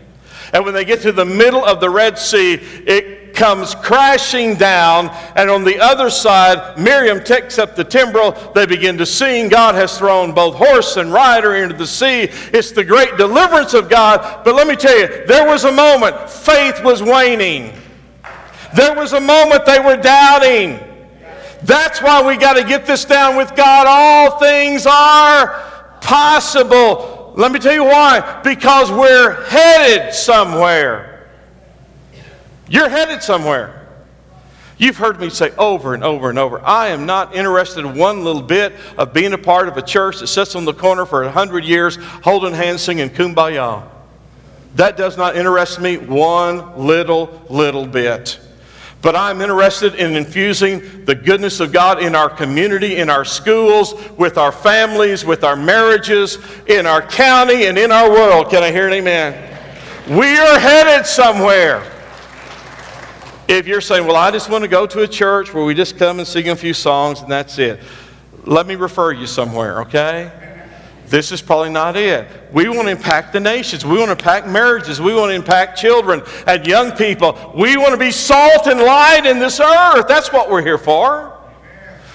And 0.53 0.65
when 0.65 0.73
they 0.73 0.85
get 0.85 1.01
to 1.01 1.11
the 1.11 1.25
middle 1.25 1.63
of 1.63 1.79
the 1.79 1.89
Red 1.89 2.17
Sea, 2.17 2.53
it 2.53 3.19
comes 3.33 3.73
crashing 3.75 4.55
down. 4.55 5.09
And 5.35 5.49
on 5.49 5.63
the 5.63 5.79
other 5.79 6.09
side, 6.09 6.77
Miriam 6.77 7.23
takes 7.23 7.57
up 7.57 7.75
the 7.75 7.83
timbrel. 7.83 8.31
They 8.53 8.65
begin 8.65 8.97
to 8.97 9.05
sing. 9.05 9.49
God 9.49 9.75
has 9.75 9.97
thrown 9.97 10.33
both 10.33 10.55
horse 10.55 10.97
and 10.97 11.13
rider 11.13 11.55
into 11.55 11.75
the 11.75 11.87
sea. 11.87 12.29
It's 12.53 12.71
the 12.71 12.83
great 12.83 13.17
deliverance 13.17 13.73
of 13.73 13.89
God. 13.89 14.43
But 14.43 14.55
let 14.55 14.67
me 14.67 14.75
tell 14.75 14.97
you, 14.97 15.25
there 15.25 15.47
was 15.47 15.63
a 15.63 15.71
moment 15.71 16.29
faith 16.29 16.83
was 16.83 17.01
waning. 17.01 17.73
There 18.75 18.95
was 18.95 19.13
a 19.13 19.19
moment 19.19 19.65
they 19.65 19.79
were 19.79 19.97
doubting. 19.97 20.79
That's 21.63 22.01
why 22.01 22.25
we 22.25 22.37
got 22.37 22.53
to 22.53 22.63
get 22.63 22.85
this 22.85 23.05
down 23.05 23.35
with 23.35 23.55
God. 23.55 23.85
All 23.87 24.39
things 24.39 24.85
are 24.85 25.47
possible. 26.01 27.18
Let 27.35 27.51
me 27.51 27.59
tell 27.59 27.73
you 27.73 27.83
why. 27.83 28.41
Because 28.43 28.91
we're 28.91 29.45
headed 29.45 30.13
somewhere. 30.13 31.29
You're 32.67 32.89
headed 32.89 33.23
somewhere. 33.23 33.87
You've 34.77 34.97
heard 34.97 35.19
me 35.19 35.29
say 35.29 35.51
over 35.57 35.93
and 35.93 36.05
over 36.05 36.29
and 36.29 36.39
over, 36.39 36.61
I 36.65 36.87
am 36.87 37.05
not 37.05 37.35
interested 37.35 37.85
one 37.85 38.23
little 38.23 38.41
bit 38.41 38.73
of 38.97 39.13
being 39.13 39.33
a 39.33 39.37
part 39.37 39.67
of 39.67 39.75
a 39.75 39.81
church 39.81 40.19
that 40.19 40.27
sits 40.27 40.55
on 40.55 40.63
the 40.63 40.73
corner 40.73 41.05
for 41.05 41.23
a 41.23 41.31
hundred 41.31 41.65
years 41.65 41.97
holding 42.23 42.53
hands 42.53 42.81
singing 42.81 43.09
kumbaya. 43.09 43.85
That 44.75 44.95
does 44.95 45.17
not 45.17 45.35
interest 45.35 45.81
me 45.81 45.97
one 45.97 46.77
little, 46.77 47.45
little 47.49 47.85
bit. 47.85 48.39
But 49.01 49.15
I'm 49.15 49.39
interested 49.39 49.95
in 49.95 50.15
infusing 50.15 51.05
the 51.05 51.15
goodness 51.15 51.61
of 51.61 51.71
God 51.71 52.03
in 52.03 52.15
our 52.15 52.29
community, 52.29 52.97
in 52.97 53.09
our 53.09 53.23
schools, 53.23 53.93
with 54.17 54.37
our 54.37 54.51
families, 54.51 55.23
with 55.23 55.45
our 55.45 55.55
marriages, 55.55 56.37
in 56.67 56.85
our 56.85 57.01
county, 57.01 57.67
and 57.67 57.77
in 57.77 57.91
our 57.93 58.09
world. 58.09 58.49
Can 58.49 58.61
I 58.61 58.71
hear 58.71 58.87
an 58.87 58.93
amen? 58.93 59.45
We 60.09 60.37
are 60.37 60.59
headed 60.59 61.05
somewhere. 61.05 61.89
If 63.47 63.67
you're 63.67 63.81
saying, 63.81 64.05
well, 64.05 64.17
I 64.17 64.31
just 64.31 64.49
want 64.49 64.63
to 64.63 64.67
go 64.67 64.85
to 64.85 65.01
a 65.03 65.07
church 65.07 65.53
where 65.53 65.63
we 65.63 65.73
just 65.73 65.97
come 65.97 66.19
and 66.19 66.27
sing 66.27 66.49
a 66.49 66.55
few 66.55 66.73
songs 66.73 67.21
and 67.21 67.31
that's 67.31 67.57
it, 67.57 67.79
let 68.45 68.67
me 68.67 68.75
refer 68.75 69.11
you 69.11 69.27
somewhere, 69.27 69.81
okay? 69.81 70.48
This 71.09 71.31
is 71.31 71.41
probably 71.41 71.71
not 71.71 71.97
it. 71.97 72.27
We 72.51 72.69
want 72.69 72.83
to 72.83 72.91
impact 72.91 73.33
the 73.33 73.39
nations. 73.39 73.83
We 73.83 73.97
want 73.97 74.07
to 74.07 74.11
impact 74.11 74.47
marriages. 74.47 75.01
We 75.01 75.15
want 75.15 75.31
to 75.31 75.35
impact 75.35 75.77
children 75.79 76.21
and 76.45 76.65
young 76.65 76.91
people. 76.91 77.53
We 77.55 77.77
want 77.77 77.91
to 77.91 77.97
be 77.97 78.11
salt 78.11 78.67
and 78.67 78.79
light 78.79 79.25
in 79.25 79.39
this 79.39 79.59
earth. 79.59 80.07
That's 80.07 80.31
what 80.31 80.49
we're 80.49 80.61
here 80.61 80.77
for. 80.77 81.35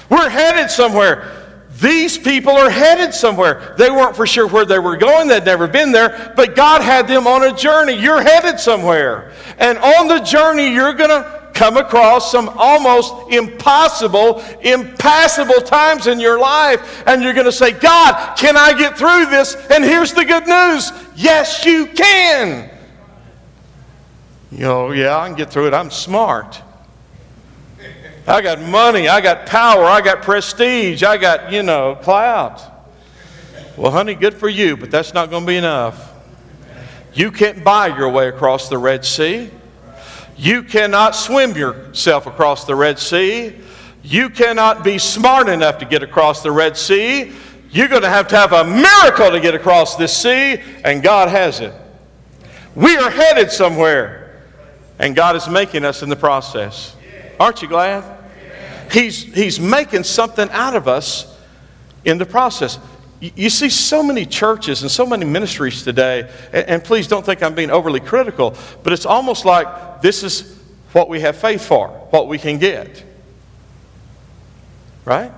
We're 0.09 0.29
headed 0.29 0.71
somewhere. 0.71 1.45
These 1.81 2.19
people 2.19 2.53
are 2.53 2.71
headed 2.71 3.13
somewhere. 3.13 3.75
They 3.77 3.91
weren't 3.91 4.15
for 4.15 4.27
sure 4.27 4.47
where 4.47 4.65
they 4.65 4.79
were 4.79 4.97
going, 4.97 5.27
they'd 5.27 5.45
never 5.45 5.67
been 5.67 5.91
there, 5.91 6.33
but 6.37 6.55
God 6.55 6.83
had 6.83 7.09
them 7.09 7.27
on 7.27 7.43
a 7.43 7.53
journey. 7.53 7.95
You're 7.95 8.23
headed 8.23 8.61
somewhere. 8.61 9.33
And 9.59 9.77
on 9.79 10.07
the 10.07 10.21
journey, 10.21 10.73
you're 10.73 10.93
going 10.93 11.11
to 11.11 11.44
come 11.55 11.77
across 11.77 12.31
some 12.31 12.51
almost 12.57 13.15
impossible, 13.31 14.43
impassable 14.61 15.61
times 15.63 16.07
in 16.07 16.21
your 16.21 16.39
life, 16.39 17.03
and 17.07 17.23
you're 17.23 17.33
going 17.33 17.47
to 17.47 17.53
say, 17.53 17.73
God, 17.73 18.37
can 18.37 18.57
I 18.57 18.77
get 18.77 18.99
through 18.99 19.27
this? 19.27 19.55
And 19.71 19.85
here's 19.85 20.13
the 20.13 20.25
good 20.25 20.47
news 20.47 20.93
yes, 21.17 21.65
you 21.65 21.87
can. 21.87 22.71
You 24.51 24.61
know, 24.61 24.91
yeah, 24.93 25.17
I 25.17 25.27
can 25.29 25.37
get 25.37 25.51
through 25.51 25.69
it. 25.69 25.75
I'm 25.75 25.91
smart. 25.91 26.61
I 28.27 28.41
got 28.41 28.61
money, 28.61 29.07
I 29.07 29.21
got 29.21 29.47
power, 29.47 29.85
I 29.85 30.01
got 30.01 30.23
prestige, 30.23 31.03
I 31.03 31.19
got, 31.19 31.53
you 31.53 31.63
know, 31.63 31.99
clout. 32.01 32.63
Well, 33.77 33.91
honey, 33.91 34.15
good 34.15 34.35
for 34.35 34.49
you, 34.49 34.77
but 34.77 34.91
that's 34.91 35.13
not 35.13 35.29
going 35.29 35.43
to 35.43 35.47
be 35.47 35.57
enough. 35.57 36.13
You 37.13 37.31
can't 37.31 37.63
buy 37.63 37.89
your 37.89 38.09
way 38.09 38.29
across 38.29 38.69
the 38.69 38.79
Red 38.79 39.05
Sea. 39.05 39.51
You 40.37 40.63
cannot 40.63 41.15
swim 41.15 41.57
yourself 41.57 42.27
across 42.27 42.65
the 42.65 42.75
Red 42.75 42.99
Sea. 42.99 43.55
You 44.03 44.29
cannot 44.29 44.85
be 44.85 44.99
smart 44.99 45.49
enough 45.49 45.79
to 45.79 45.85
get 45.85 46.03
across 46.03 46.43
the 46.43 46.53
Red 46.53 46.77
Sea. 46.77 47.33
You're 47.71 47.89
going 47.89 48.03
to 48.03 48.09
have 48.09 48.29
to 48.29 48.37
have 48.37 48.53
a 48.53 48.65
miracle 48.65 49.31
to 49.31 49.41
get 49.41 49.55
across 49.55 49.97
this 49.97 50.17
sea, 50.17 50.61
and 50.85 51.03
God 51.03 51.29
has 51.29 51.61
it. 51.61 51.75
We 52.75 52.97
are 52.97 53.11
headed 53.11 53.51
somewhere, 53.51 54.43
and 54.99 55.17
God 55.17 55.37
is 55.37 55.49
making 55.49 55.85
us 55.85 56.03
in 56.03 56.09
the 56.09 56.17
process. 56.17 56.95
Aren't 57.41 57.63
you 57.63 57.69
glad? 57.69 58.05
He's, 58.93 59.23
he's 59.23 59.59
making 59.59 60.05
something 60.05 60.49
out 60.51 60.77
of 60.77 60.87
us 60.87 61.37
in 62.05 62.19
the 62.19 62.27
process. 62.27 62.79
You 63.35 63.49
see 63.49 63.71
so 63.71 64.03
many 64.03 64.27
churches 64.27 64.83
and 64.83 64.91
so 64.91 65.07
many 65.07 65.25
ministries 65.25 65.83
today, 65.83 66.31
and 66.53 66.85
please 66.85 67.07
don't 67.09 67.25
think 67.25 67.43
I'm 67.43 67.55
being 67.55 67.71
overly 67.71 68.01
critical, 68.01 68.55
but 68.83 68.93
it's 68.93 69.07
almost 69.07 69.47
like 69.47 70.03
this 70.03 70.23
is 70.23 70.59
what 70.93 71.09
we 71.09 71.21
have 71.21 71.35
faith 71.37 71.65
for, 71.65 71.89
what 72.11 72.29
we 72.29 72.39
can 72.39 72.59
get. 72.59 73.03
Right? 75.07 75.33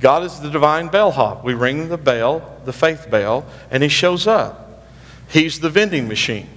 God 0.00 0.22
is 0.22 0.40
the 0.40 0.48
divine 0.48 0.88
bellhop. 0.88 1.44
We 1.44 1.52
ring 1.52 1.90
the 1.90 1.98
bell, 1.98 2.58
the 2.64 2.72
faith 2.72 3.10
bell, 3.10 3.44
and 3.70 3.82
He 3.82 3.90
shows 3.90 4.26
up. 4.26 4.86
He's 5.28 5.60
the 5.60 5.68
vending 5.68 6.08
machine. 6.08 6.48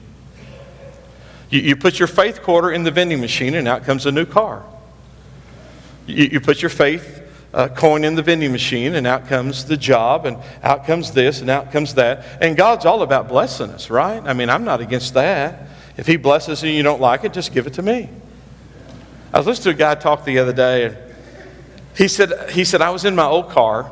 You, 1.50 1.60
you 1.60 1.76
put 1.76 2.00
your 2.00 2.08
faith 2.08 2.42
quarter 2.42 2.72
in 2.72 2.84
the 2.84 2.92
vending 2.92 3.20
machine, 3.20 3.56
and 3.56 3.68
out 3.68 3.84
comes 3.84 4.06
a 4.06 4.12
new 4.12 4.26
car. 4.26 4.64
You, 6.08 6.30
you 6.32 6.40
put 6.40 6.62
your 6.62 6.70
faith 6.70 7.23
uh, 7.54 7.68
coin 7.68 8.04
in 8.04 8.16
the 8.16 8.24
vending 8.24 8.52
machine, 8.52 8.96
and 8.96 9.06
out 9.06 9.28
comes 9.28 9.66
the 9.66 9.78
job, 9.78 10.26
and 10.26 10.38
out 10.64 10.86
comes 10.86 11.12
this, 11.12 11.42
and 11.42 11.50
out 11.50 11.72
comes 11.72 11.94
that. 11.96 12.26
And 12.42 12.58
God's 12.58 12.86
all 12.86 13.02
about 13.02 13.28
blessing 13.28 13.70
us, 13.70 13.90
right? 13.90 14.22
I 14.26 14.34
mean, 14.34 14.50
I'm 14.50 14.64
not 14.64 14.82
against 14.82 15.14
that. 15.14 15.68
If 15.96 16.08
He 16.08 16.18
blesses 16.18 16.64
and 16.64 16.72
you 16.74 16.84
don't 16.84 17.02
like 17.02 17.24
it, 17.24 17.34
just 17.34 17.54
give 17.54 17.68
it 17.68 17.74
to 17.74 17.82
me. 17.82 18.10
I 19.32 19.38
was 19.38 19.48
listening 19.48 19.76
to 19.76 19.84
a 19.84 19.88
guy 19.88 19.96
talk 19.96 20.26
the 20.26 20.40
other 20.40 20.54
day, 20.54 20.86
and 20.86 20.98
he 21.96 22.08
said, 22.08 22.52
he 22.52 22.66
said, 22.66 22.82
I 22.82 22.90
was 22.90 23.06
in 23.06 23.16
my 23.16 23.26
old 23.26 23.50
car, 23.50 23.92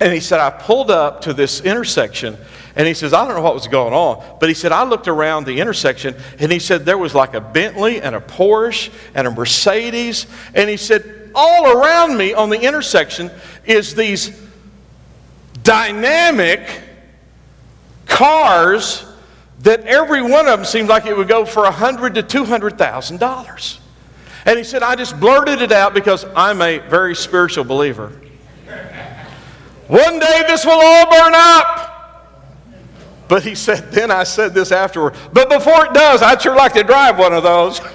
and 0.00 0.12
he 0.12 0.20
said, 0.20 0.38
I 0.38 0.50
pulled 0.50 0.90
up 0.90 1.22
to 1.22 1.32
this 1.32 1.60
intersection, 1.60 2.36
and 2.76 2.86
he 2.86 2.94
says, 2.94 3.12
I 3.12 3.24
don't 3.26 3.34
know 3.34 3.42
what 3.42 3.54
was 3.54 3.66
going 3.66 3.92
on, 3.92 4.38
but 4.38 4.48
he 4.48 4.54
said, 4.54 4.70
I 4.70 4.84
looked 4.84 5.08
around 5.08 5.46
the 5.46 5.60
intersection, 5.60 6.14
and 6.38 6.52
he 6.52 6.60
said, 6.60 6.84
there 6.84 6.98
was 6.98 7.14
like 7.14 7.34
a 7.34 7.40
Bentley 7.40 8.00
and 8.00 8.14
a 8.14 8.20
Porsche 8.20 8.92
and 9.14 9.26
a 9.26 9.30
Mercedes, 9.32 10.26
and 10.54 10.70
he 10.70 10.76
said, 10.76 11.17
all 11.34 11.70
around 11.70 12.16
me 12.16 12.34
on 12.34 12.50
the 12.50 12.60
intersection 12.60 13.30
is 13.64 13.94
these 13.94 14.38
dynamic 15.62 16.82
cars 18.06 19.04
that 19.60 19.80
every 19.84 20.22
one 20.22 20.46
of 20.46 20.58
them 20.58 20.64
seemed 20.64 20.88
like 20.88 21.06
it 21.06 21.16
would 21.16 21.28
go 21.28 21.44
for 21.44 21.64
a 21.64 21.70
hundred 21.70 22.14
to 22.14 22.22
two 22.22 22.44
hundred 22.44 22.78
thousand 22.78 23.20
dollars. 23.20 23.80
And 24.44 24.56
he 24.56 24.64
said, 24.64 24.82
I 24.82 24.94
just 24.94 25.18
blurted 25.20 25.60
it 25.60 25.72
out 25.72 25.94
because 25.94 26.24
I'm 26.34 26.62
a 26.62 26.78
very 26.78 27.14
spiritual 27.14 27.64
believer. 27.64 28.18
One 29.88 30.18
day 30.18 30.44
this 30.46 30.64
will 30.64 30.80
all 30.80 31.10
burn 31.10 31.32
up. 31.34 31.88
But 33.28 33.42
he 33.42 33.54
said, 33.54 33.90
then 33.92 34.10
I 34.10 34.24
said 34.24 34.54
this 34.54 34.72
afterward. 34.72 35.14
But 35.32 35.50
before 35.50 35.86
it 35.86 35.92
does, 35.92 36.22
I'd 36.22 36.40
sure 36.40 36.56
like 36.56 36.72
to 36.74 36.82
drive 36.82 37.18
one 37.18 37.34
of 37.34 37.42
those. 37.42 37.80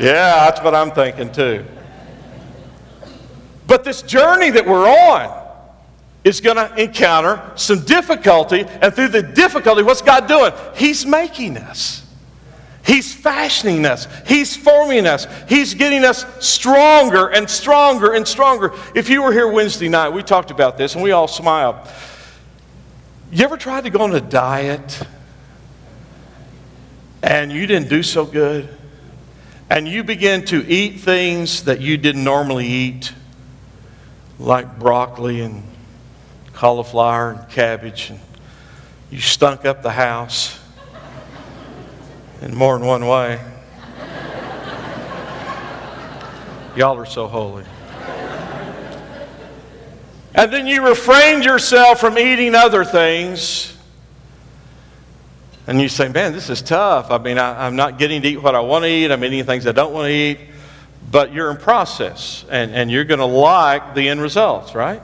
yeah, 0.00 0.48
that's 0.48 0.62
what 0.62 0.74
I'm 0.74 0.90
thinking 0.90 1.32
too. 1.32 1.64
But 3.66 3.84
this 3.84 4.02
journey 4.02 4.50
that 4.50 4.66
we're 4.66 4.88
on 4.88 5.46
is 6.24 6.40
going 6.40 6.56
to 6.56 6.82
encounter 6.82 7.52
some 7.54 7.84
difficulty. 7.84 8.64
And 8.64 8.94
through 8.94 9.08
the 9.08 9.22
difficulty, 9.22 9.82
what's 9.82 10.02
God 10.02 10.26
doing? 10.26 10.52
He's 10.74 11.06
making 11.06 11.56
us. 11.56 12.04
He's 12.84 13.14
fashioning 13.14 13.84
us. 13.84 14.08
He's 14.26 14.56
forming 14.56 15.06
us. 15.06 15.26
He's 15.48 15.74
getting 15.74 16.04
us 16.04 16.24
stronger 16.44 17.28
and 17.28 17.48
stronger 17.48 18.14
and 18.14 18.26
stronger. 18.26 18.72
If 18.94 19.10
you 19.10 19.22
were 19.22 19.32
here 19.32 19.46
Wednesday 19.46 19.88
night, 19.90 20.08
we 20.08 20.22
talked 20.22 20.50
about 20.50 20.78
this 20.78 20.94
and 20.94 21.02
we 21.02 21.12
all 21.12 21.28
smiled. 21.28 21.76
You 23.30 23.44
ever 23.44 23.58
tried 23.58 23.84
to 23.84 23.90
go 23.90 24.00
on 24.00 24.14
a 24.14 24.22
diet 24.22 25.02
and 27.22 27.52
you 27.52 27.66
didn't 27.66 27.90
do 27.90 28.02
so 28.02 28.24
good? 28.24 28.74
And 29.70 29.86
you 29.86 30.02
begin 30.02 30.44
to 30.46 30.66
eat 30.66 31.00
things 31.00 31.64
that 31.64 31.80
you 31.80 31.96
didn't 31.98 32.24
normally 32.24 32.66
eat, 32.66 33.12
like 34.38 34.78
broccoli 34.78 35.40
and 35.42 35.62
cauliflower 36.54 37.32
and 37.32 37.48
cabbage, 37.50 38.10
and 38.10 38.18
you 39.10 39.20
stunk 39.20 39.64
up 39.64 39.82
the 39.82 39.92
house 39.92 40.58
in 42.40 42.54
more 42.54 42.78
than 42.78 42.86
one 42.86 43.06
way. 43.06 43.40
Y'all 46.74 46.98
are 46.98 47.06
so 47.06 47.26
holy. 47.26 47.64
And 50.34 50.52
then 50.52 50.66
you 50.66 50.86
refrained 50.86 51.44
yourself 51.44 52.00
from 52.00 52.18
eating 52.18 52.54
other 52.54 52.84
things. 52.84 53.77
And 55.68 55.82
you 55.82 55.90
say, 55.90 56.08
man, 56.08 56.32
this 56.32 56.48
is 56.48 56.62
tough. 56.62 57.10
I 57.10 57.18
mean, 57.18 57.36
I, 57.36 57.66
am 57.66 57.76
not 57.76 57.98
getting 57.98 58.22
to 58.22 58.28
eat 58.28 58.38
what 58.38 58.54
I 58.54 58.60
want 58.60 58.84
to 58.84 58.88
eat. 58.88 59.10
I'm 59.10 59.22
eating 59.22 59.44
things 59.44 59.66
I 59.66 59.72
don't 59.72 59.92
want 59.92 60.06
to 60.06 60.12
eat. 60.12 60.38
But 61.10 61.34
you're 61.34 61.50
in 61.50 61.58
process, 61.58 62.46
and, 62.50 62.70
and 62.70 62.90
you're 62.90 63.04
going 63.04 63.20
to 63.20 63.26
like 63.26 63.94
the 63.94 64.08
end 64.08 64.22
results, 64.22 64.74
right? 64.74 65.02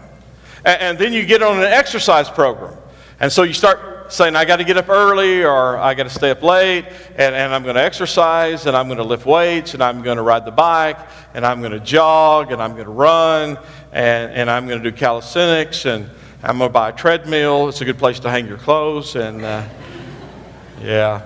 And, 0.65 0.81
and 0.81 0.99
then 0.99 1.13
you 1.13 1.27
get 1.27 1.43
on 1.43 1.59
an 1.59 1.65
exercise 1.65 2.31
program. 2.31 2.79
And 3.21 3.31
so 3.31 3.43
you 3.43 3.53
start 3.53 4.11
saying, 4.11 4.37
I 4.37 4.47
got 4.47 4.57
to 4.57 4.65
get 4.65 4.79
up 4.79 4.89
early 4.89 5.45
or 5.45 5.77
I 5.77 5.93
got 5.93 6.05
to 6.05 6.11
stay 6.11 6.31
up 6.31 6.43
late 6.43 6.87
and, 7.17 7.35
and 7.35 7.55
I'm 7.55 7.63
going 7.63 7.75
to 7.75 7.83
exercise 7.83 8.65
and 8.65 8.75
I'm 8.75 8.87
going 8.87 8.99
to 8.99 9.05
lift 9.05 9.27
weights 9.27 9.75
and 9.75 9.83
I'm 9.83 10.01
going 10.01 10.17
to 10.17 10.23
ride 10.23 10.47
the 10.47 10.51
bike 10.51 10.99
and 11.35 11.45
I'm 11.45 11.61
going 11.61 11.73
to 11.73 11.81
jog 11.81 12.53
and 12.53 12.63
I'm 12.63 12.73
going 12.73 12.87
to 12.87 12.91
run 12.91 13.59
and, 13.93 14.33
and 14.33 14.51
I'm 14.51 14.67
going 14.67 14.83
to 14.83 14.91
do 14.91 14.97
calisthenics 14.97 15.85
and 15.85 16.09
I'm 16.43 16.57
going 16.57 16.71
to 16.71 16.73
buy 16.73 16.89
a 16.89 16.93
treadmill. 16.93 17.69
It's 17.69 17.83
a 17.83 17.85
good 17.85 17.99
place 17.99 18.19
to 18.21 18.31
hang 18.31 18.47
your 18.47 18.59
clothes. 18.59 19.15
And 19.15 19.45
uh, 19.45 19.67
yeah. 20.85 21.23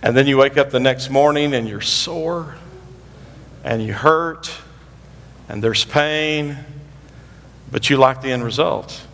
And 0.00 0.16
then 0.16 0.28
you 0.28 0.38
wake 0.38 0.56
up 0.56 0.70
the 0.70 0.78
next 0.78 1.10
morning 1.10 1.54
and 1.54 1.68
you're 1.68 1.80
sore 1.80 2.54
and 3.64 3.82
you 3.82 3.92
hurt 3.92 4.52
and 5.48 5.62
there's 5.62 5.84
pain, 5.84 6.56
but 7.72 7.90
you 7.90 7.96
like 7.96 8.22
the 8.22 8.30
end 8.30 8.44
result. 8.44 9.04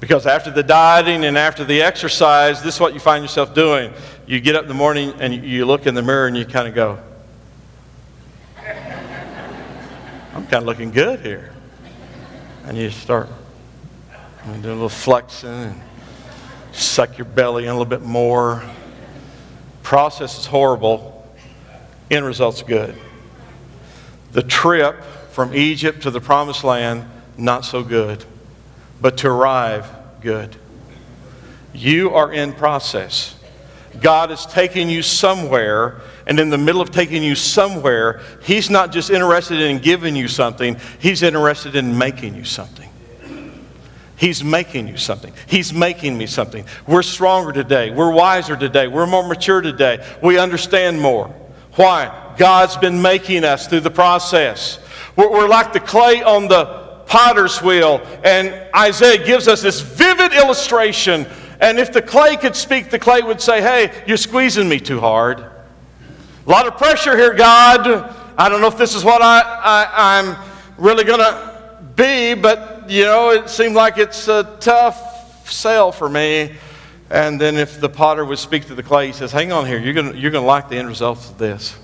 Because 0.00 0.26
after 0.26 0.50
the 0.50 0.64
dieting 0.64 1.24
and 1.24 1.38
after 1.38 1.64
the 1.64 1.80
exercise, 1.80 2.60
this 2.60 2.74
is 2.74 2.80
what 2.80 2.92
you 2.92 2.98
find 2.98 3.22
yourself 3.22 3.54
doing. 3.54 3.92
You 4.26 4.40
get 4.40 4.56
up 4.56 4.62
in 4.62 4.68
the 4.68 4.74
morning 4.74 5.14
and 5.20 5.32
you 5.44 5.66
look 5.66 5.86
in 5.86 5.94
the 5.94 6.02
mirror 6.02 6.26
and 6.26 6.36
you 6.36 6.44
kind 6.44 6.66
of 6.66 6.74
go, 6.74 6.98
I'm 10.34 10.44
kind 10.46 10.54
of 10.54 10.64
looking 10.64 10.90
good 10.90 11.20
here. 11.20 11.52
And 12.64 12.76
you 12.76 12.90
start 12.90 13.28
doing 14.44 14.64
a 14.64 14.68
little 14.68 14.88
flexing 14.88 15.48
and 15.48 15.80
suck 16.74 17.18
your 17.18 17.26
belly 17.26 17.64
in 17.64 17.70
a 17.70 17.72
little 17.72 17.84
bit 17.84 18.02
more. 18.02 18.62
Process 19.82 20.38
is 20.38 20.46
horrible, 20.46 21.26
end 22.10 22.24
result's 22.24 22.62
good. 22.62 22.94
The 24.32 24.42
trip 24.42 25.02
from 25.30 25.54
Egypt 25.54 26.02
to 26.02 26.10
the 26.10 26.20
promised 26.20 26.64
land, 26.64 27.08
not 27.36 27.64
so 27.64 27.82
good 27.82 28.24
but 29.04 29.18
to 29.18 29.28
arrive 29.28 29.86
good. 30.22 30.56
You 31.74 32.14
are 32.14 32.32
in 32.32 32.54
process. 32.54 33.36
God 34.00 34.30
is 34.30 34.46
taking 34.46 34.88
you 34.88 35.02
somewhere, 35.02 36.00
and 36.26 36.40
in 36.40 36.48
the 36.48 36.56
middle 36.56 36.80
of 36.80 36.90
taking 36.90 37.22
you 37.22 37.34
somewhere, 37.34 38.22
He's 38.42 38.70
not 38.70 38.92
just 38.92 39.10
interested 39.10 39.60
in 39.60 39.78
giving 39.80 40.16
you 40.16 40.26
something, 40.26 40.78
He's 40.98 41.22
interested 41.22 41.76
in 41.76 41.98
making 41.98 42.34
you 42.34 42.44
something. 42.44 42.88
He's 44.24 44.42
making 44.42 44.88
you 44.88 44.96
something. 44.96 45.34
He's 45.46 45.74
making 45.74 46.16
me 46.16 46.26
something. 46.26 46.64
We're 46.86 47.02
stronger 47.02 47.52
today. 47.52 47.90
We're 47.90 48.10
wiser 48.10 48.56
today. 48.56 48.88
We're 48.88 49.04
more 49.04 49.28
mature 49.28 49.60
today. 49.60 50.02
We 50.22 50.38
understand 50.38 50.98
more. 50.98 51.28
Why? 51.74 52.34
God's 52.38 52.78
been 52.78 53.02
making 53.02 53.44
us 53.44 53.66
through 53.66 53.80
the 53.80 53.90
process. 53.90 54.78
We're, 55.14 55.30
we're 55.30 55.46
like 55.46 55.74
the 55.74 55.80
clay 55.80 56.22
on 56.22 56.48
the 56.48 56.64
potter's 57.04 57.60
wheel. 57.60 58.00
And 58.24 58.66
Isaiah 58.74 59.22
gives 59.22 59.46
us 59.46 59.60
this 59.60 59.82
vivid 59.82 60.32
illustration. 60.32 61.26
And 61.60 61.78
if 61.78 61.92
the 61.92 62.00
clay 62.00 62.38
could 62.38 62.56
speak, 62.56 62.88
the 62.88 62.98
clay 62.98 63.20
would 63.20 63.42
say, 63.42 63.60
Hey, 63.60 63.92
you're 64.06 64.16
squeezing 64.16 64.70
me 64.70 64.80
too 64.80 65.00
hard. 65.00 65.40
A 65.40 65.50
lot 66.46 66.66
of 66.66 66.78
pressure 66.78 67.14
here, 67.14 67.34
God. 67.34 67.86
I 68.38 68.48
don't 68.48 68.62
know 68.62 68.68
if 68.68 68.78
this 68.78 68.94
is 68.94 69.04
what 69.04 69.20
I, 69.20 69.40
I, 69.42 70.18
I'm 70.18 70.36
really 70.78 71.04
going 71.04 71.20
to 71.20 71.84
be, 71.94 72.32
but, 72.32 72.73
you 72.88 73.04
know, 73.04 73.30
it 73.30 73.48
seemed 73.48 73.74
like 73.74 73.98
it's 73.98 74.28
a 74.28 74.56
tough 74.60 75.50
sell 75.50 75.92
for 75.92 76.08
me. 76.08 76.54
And 77.10 77.40
then 77.40 77.56
if 77.56 77.80
the 77.80 77.88
potter 77.88 78.24
would 78.24 78.38
speak 78.38 78.66
to 78.66 78.74
the 78.74 78.82
clay, 78.82 79.08
he 79.08 79.12
says, 79.12 79.30
Hang 79.30 79.52
on 79.52 79.66
here, 79.66 79.78
you're 79.78 79.94
going 79.94 80.16
you're 80.16 80.30
going 80.30 80.42
to 80.42 80.48
like 80.48 80.68
the 80.68 80.76
end 80.76 80.88
results 80.88 81.30
of 81.30 81.38
this. 81.38 81.76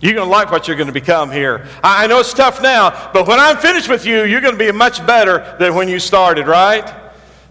You're 0.00 0.14
going 0.14 0.26
to 0.26 0.32
like 0.32 0.50
what 0.50 0.66
you're 0.66 0.76
going 0.76 0.88
to 0.88 0.92
become 0.92 1.30
here. 1.30 1.68
I 1.84 2.08
know 2.08 2.18
it's 2.18 2.34
tough 2.34 2.60
now, 2.60 3.10
but 3.12 3.28
when 3.28 3.38
I'm 3.38 3.56
finished 3.56 3.88
with 3.88 4.04
you, 4.04 4.24
you're 4.24 4.40
going 4.40 4.54
to 4.54 4.58
be 4.58 4.72
much 4.72 5.06
better 5.06 5.56
than 5.60 5.76
when 5.76 5.88
you 5.88 6.00
started, 6.00 6.48
right? 6.48 6.92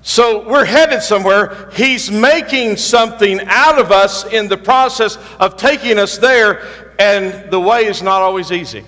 So 0.01 0.49
we're 0.49 0.65
headed 0.65 1.01
somewhere. 1.01 1.69
He's 1.73 2.11
making 2.11 2.75
something 2.75 3.39
out 3.45 3.79
of 3.79 3.91
us 3.91 4.25
in 4.25 4.49
the 4.49 4.57
process 4.57 5.17
of 5.39 5.55
taking 5.55 5.97
us 5.97 6.17
there, 6.17 6.67
and 6.99 7.49
the 7.49 7.59
way 7.59 7.85
is 7.85 8.01
not 8.01 8.21
always 8.21 8.51
easy. 8.51 8.83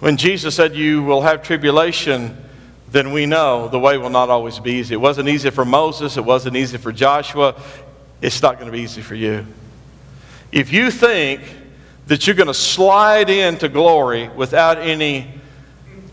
When 0.00 0.16
Jesus 0.16 0.54
said, 0.54 0.76
You 0.76 1.02
will 1.02 1.22
have 1.22 1.42
tribulation, 1.42 2.36
then 2.90 3.12
we 3.12 3.26
know 3.26 3.68
the 3.68 3.78
way 3.78 3.98
will 3.98 4.10
not 4.10 4.30
always 4.30 4.58
be 4.58 4.72
easy. 4.72 4.94
It 4.94 5.00
wasn't 5.00 5.28
easy 5.28 5.50
for 5.50 5.64
Moses, 5.64 6.16
it 6.16 6.24
wasn't 6.24 6.56
easy 6.56 6.78
for 6.78 6.92
Joshua. 6.92 7.60
It's 8.20 8.42
not 8.42 8.54
going 8.58 8.66
to 8.66 8.72
be 8.72 8.82
easy 8.82 9.00
for 9.00 9.14
you. 9.14 9.46
If 10.50 10.72
you 10.72 10.90
think 10.90 11.40
that 12.06 12.26
you're 12.26 12.34
going 12.34 12.48
to 12.48 12.54
slide 12.54 13.30
into 13.30 13.68
glory 13.68 14.28
without 14.28 14.78
any 14.78 15.30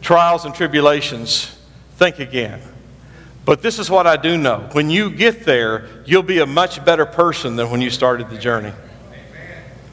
trials 0.01 0.45
and 0.45 0.53
tribulations, 0.53 1.57
think 1.95 2.19
again. 2.19 2.61
But 3.45 3.61
this 3.61 3.79
is 3.79 3.89
what 3.89 4.05
I 4.05 4.17
do 4.17 4.37
know. 4.37 4.69
When 4.73 4.89
you 4.89 5.09
get 5.09 5.45
there, 5.45 5.87
you'll 6.05 6.23
be 6.23 6.39
a 6.39 6.45
much 6.45 6.83
better 6.83 7.05
person 7.05 7.55
than 7.55 7.69
when 7.69 7.81
you 7.81 7.89
started 7.89 8.29
the 8.29 8.37
journey. 8.37 8.73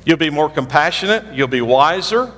You'll 0.05 0.17
be 0.17 0.31
more 0.31 0.51
compassionate, 0.51 1.35
you'll 1.35 1.49
be 1.49 1.61
wiser. 1.61 2.33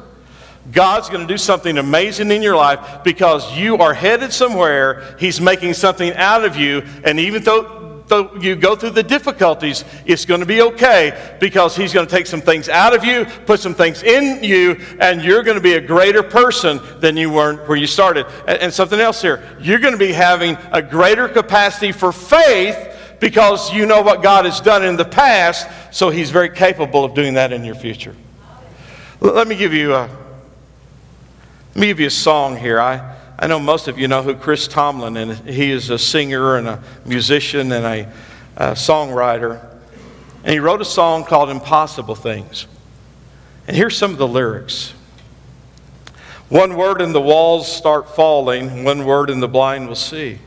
God's 0.73 1.09
going 1.09 1.27
to 1.27 1.33
do 1.33 1.39
something 1.39 1.79
amazing 1.79 2.31
in 2.31 2.43
your 2.43 2.57
life 2.57 3.05
because 3.05 3.57
you 3.57 3.77
are 3.79 3.95
headed 3.95 4.33
somewhere. 4.33 5.17
He's 5.19 5.41
making 5.41 5.75
something 5.75 6.13
out 6.15 6.45
of 6.45 6.57
you. 6.57 6.83
And 7.05 7.21
even 7.21 7.43
though 7.43 7.85
though 8.09 8.35
you 8.35 8.55
go 8.57 8.77
through 8.77 8.91
the 8.91 9.03
difficulties, 9.03 9.85
it's 10.05 10.25
going 10.25 10.41
to 10.41 10.47
be 10.47 10.61
okay 10.63 11.37
because 11.41 11.77
He's 11.77 11.93
going 11.93 12.07
to 12.07 12.15
take 12.15 12.27
some 12.27 12.41
things 12.41 12.69
out 12.69 12.95
of 12.95 13.05
you, 13.05 13.25
put 13.47 13.61
some 13.61 13.75
things 13.75 14.03
in 14.03 14.43
you, 14.45 14.81
and 15.01 15.23
you're 15.23 15.43
going 15.43 15.57
to 15.57 15.63
be 15.63 15.75
a 15.75 15.81
greater 15.81 16.23
person 16.23 16.81
than 17.01 17.17
you 17.17 17.31
were 17.31 17.65
where 17.67 17.79
you 17.79 17.87
started. 17.87 18.27
And, 18.47 18.61
and 18.61 18.73
something 18.73 19.01
else 19.01 19.23
here 19.23 19.43
you're 19.61 19.79
going 19.79 19.93
to 19.93 19.99
be 19.99 20.13
having 20.13 20.57
a 20.73 20.83
greater 20.83 21.29
capacity 21.29 21.93
for 21.93 22.13
faith 22.13 22.77
because 23.21 23.73
you 23.73 23.87
know 23.87 24.03
what 24.03 24.23
God 24.23 24.45
has 24.45 24.61
done 24.61 24.85
in 24.85 24.97
the 24.97 25.05
past, 25.05 25.69
so 25.91 26.11
He's 26.11 26.31
very 26.31 26.51
capable 26.51 27.05
of 27.05 27.15
doing 27.15 27.35
that 27.35 27.53
in 27.53 27.65
your 27.65 27.75
future. 27.75 28.15
Let 29.21 29.49
me 29.49 29.57
give 29.57 29.73
you 29.73 29.95
a, 29.95 30.11
let 31.75 31.81
me 31.81 31.87
give 31.89 31.99
you 31.99 32.07
a 32.07 32.11
song 32.11 32.57
here. 32.57 32.81
I, 32.81 33.17
I 33.37 33.49
know 33.49 33.59
most 33.59 33.89
of 33.89 33.99
you 33.99 34.07
know 34.07 34.23
who 34.23 34.37
Chris 34.37 34.69
Tomlin 34.69 35.17
is. 35.17 35.41
He 35.41 35.73
is 35.73 35.91
a 35.91 35.99
singer 35.99 36.57
and 36.57 36.69
a 36.69 36.81
musician 37.05 37.73
and 37.73 37.85
a, 37.85 38.13
a 38.57 38.73
songwriter. 38.75 39.61
And 40.45 40.53
he 40.53 40.61
wrote 40.61 40.81
a 40.81 40.85
song 40.85 41.25
called 41.25 41.51
Impossible 41.51 42.15
Things. 42.15 42.69
And 43.67 43.77
here's 43.77 43.97
some 43.97 44.13
of 44.13 44.19
the 44.19 44.29
lyrics. 44.29 44.95
One 46.49 46.77
word 46.77 47.01
and 47.01 47.13
the 47.13 47.21
walls 47.21 47.75
start 47.75 48.15
falling, 48.15 48.85
one 48.85 49.05
word 49.05 49.29
and 49.29 49.43
the 49.43 49.49
blind 49.49 49.89
will 49.89 49.97
see. 49.97 50.39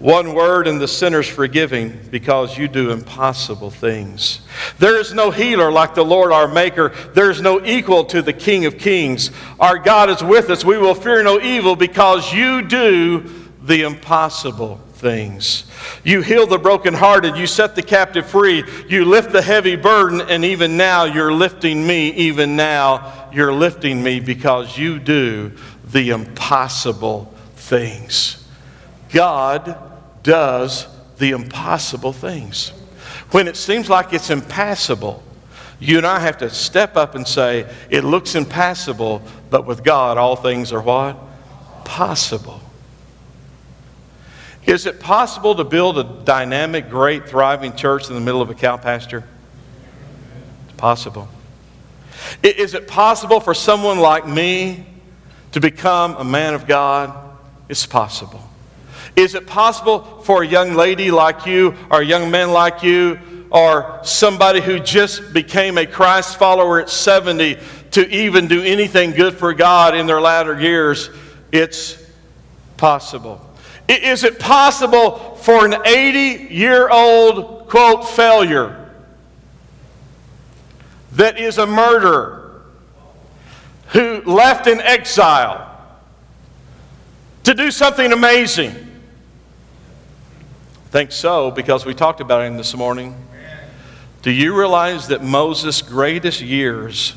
One 0.00 0.32
word 0.32 0.66
and 0.66 0.80
the 0.80 0.88
sinner's 0.88 1.28
forgiving 1.28 2.00
because 2.10 2.56
you 2.56 2.68
do 2.68 2.90
impossible 2.90 3.70
things. 3.70 4.40
There 4.78 4.98
is 4.98 5.12
no 5.12 5.30
healer 5.30 5.70
like 5.70 5.94
the 5.94 6.04
Lord 6.04 6.32
our 6.32 6.48
Maker. 6.48 6.88
There 7.12 7.30
is 7.30 7.42
no 7.42 7.62
equal 7.62 8.06
to 8.06 8.22
the 8.22 8.32
King 8.32 8.64
of 8.64 8.78
Kings. 8.78 9.30
Our 9.60 9.78
God 9.78 10.08
is 10.08 10.24
with 10.24 10.48
us. 10.48 10.64
We 10.64 10.78
will 10.78 10.94
fear 10.94 11.22
no 11.22 11.38
evil 11.38 11.76
because 11.76 12.32
you 12.32 12.62
do 12.62 13.30
the 13.62 13.82
impossible 13.82 14.78
things. 14.94 15.70
You 16.02 16.22
heal 16.22 16.46
the 16.46 16.58
brokenhearted. 16.58 17.36
You 17.36 17.46
set 17.46 17.76
the 17.76 17.82
captive 17.82 18.26
free. 18.26 18.64
You 18.88 19.04
lift 19.04 19.32
the 19.32 19.42
heavy 19.42 19.76
burden. 19.76 20.22
And 20.22 20.46
even 20.46 20.78
now, 20.78 21.04
you're 21.04 21.32
lifting 21.32 21.86
me. 21.86 22.08
Even 22.12 22.56
now, 22.56 23.28
you're 23.34 23.52
lifting 23.52 24.02
me 24.02 24.20
because 24.20 24.78
you 24.78 24.98
do 24.98 25.52
the 25.84 26.08
impossible 26.08 27.34
things. 27.56 28.42
God 29.12 29.89
does 30.22 30.86
the 31.18 31.30
impossible 31.30 32.12
things. 32.12 32.70
When 33.30 33.46
it 33.46 33.56
seems 33.56 33.88
like 33.88 34.12
it's 34.12 34.30
impassable, 34.30 35.22
you 35.78 35.96
and 35.96 36.06
I 36.06 36.18
have 36.18 36.38
to 36.38 36.50
step 36.50 36.96
up 36.96 37.14
and 37.14 37.26
say, 37.26 37.70
It 37.88 38.04
looks 38.04 38.34
impassable, 38.34 39.22
but 39.48 39.66
with 39.66 39.82
God, 39.82 40.18
all 40.18 40.36
things 40.36 40.72
are 40.72 40.82
what? 40.82 41.16
Possible. 41.84 42.60
Is 44.66 44.86
it 44.86 45.00
possible 45.00 45.54
to 45.54 45.64
build 45.64 45.98
a 45.98 46.04
dynamic, 46.04 46.90
great, 46.90 47.28
thriving 47.28 47.74
church 47.74 48.08
in 48.08 48.14
the 48.14 48.20
middle 48.20 48.42
of 48.42 48.50
a 48.50 48.54
cow 48.54 48.76
pasture? 48.76 49.24
It's 50.68 50.76
possible. 50.76 51.28
Is 52.42 52.74
it 52.74 52.86
possible 52.86 53.40
for 53.40 53.54
someone 53.54 53.98
like 53.98 54.26
me 54.26 54.86
to 55.52 55.60
become 55.60 56.16
a 56.16 56.24
man 56.24 56.54
of 56.54 56.66
God? 56.66 57.38
It's 57.68 57.86
possible. 57.86 58.49
Is 59.16 59.34
it 59.34 59.46
possible 59.46 60.20
for 60.22 60.42
a 60.42 60.46
young 60.46 60.74
lady 60.74 61.10
like 61.10 61.46
you, 61.46 61.74
or 61.90 62.02
a 62.02 62.06
young 62.06 62.30
man 62.30 62.50
like 62.52 62.82
you, 62.82 63.18
or 63.50 64.00
somebody 64.04 64.60
who 64.60 64.78
just 64.78 65.32
became 65.32 65.76
a 65.76 65.86
Christ 65.86 66.38
follower 66.38 66.80
at 66.80 66.88
70 66.88 67.58
to 67.92 68.08
even 68.08 68.46
do 68.46 68.62
anything 68.62 69.10
good 69.10 69.34
for 69.34 69.52
God 69.52 69.96
in 69.96 70.06
their 70.06 70.20
latter 70.20 70.60
years? 70.60 71.10
It's 71.52 72.02
possible. 72.76 73.44
Is 73.88 74.22
it 74.22 74.38
possible 74.38 75.34
for 75.36 75.66
an 75.66 75.74
80 75.84 76.54
year 76.54 76.88
old, 76.88 77.68
quote, 77.68 78.08
failure 78.08 78.76
that 81.12 81.40
is 81.40 81.58
a 81.58 81.66
murderer 81.66 82.62
who 83.88 84.22
left 84.22 84.68
in 84.68 84.80
exile 84.80 85.66
to 87.42 87.52
do 87.52 87.72
something 87.72 88.12
amazing? 88.12 88.89
Think 90.90 91.12
so 91.12 91.52
because 91.52 91.86
we 91.86 91.94
talked 91.94 92.20
about 92.20 92.42
him 92.42 92.56
this 92.56 92.74
morning. 92.74 93.14
Do 94.22 94.30
you 94.32 94.58
realize 94.58 95.06
that 95.08 95.22
Moses' 95.22 95.82
greatest 95.82 96.40
years 96.40 97.14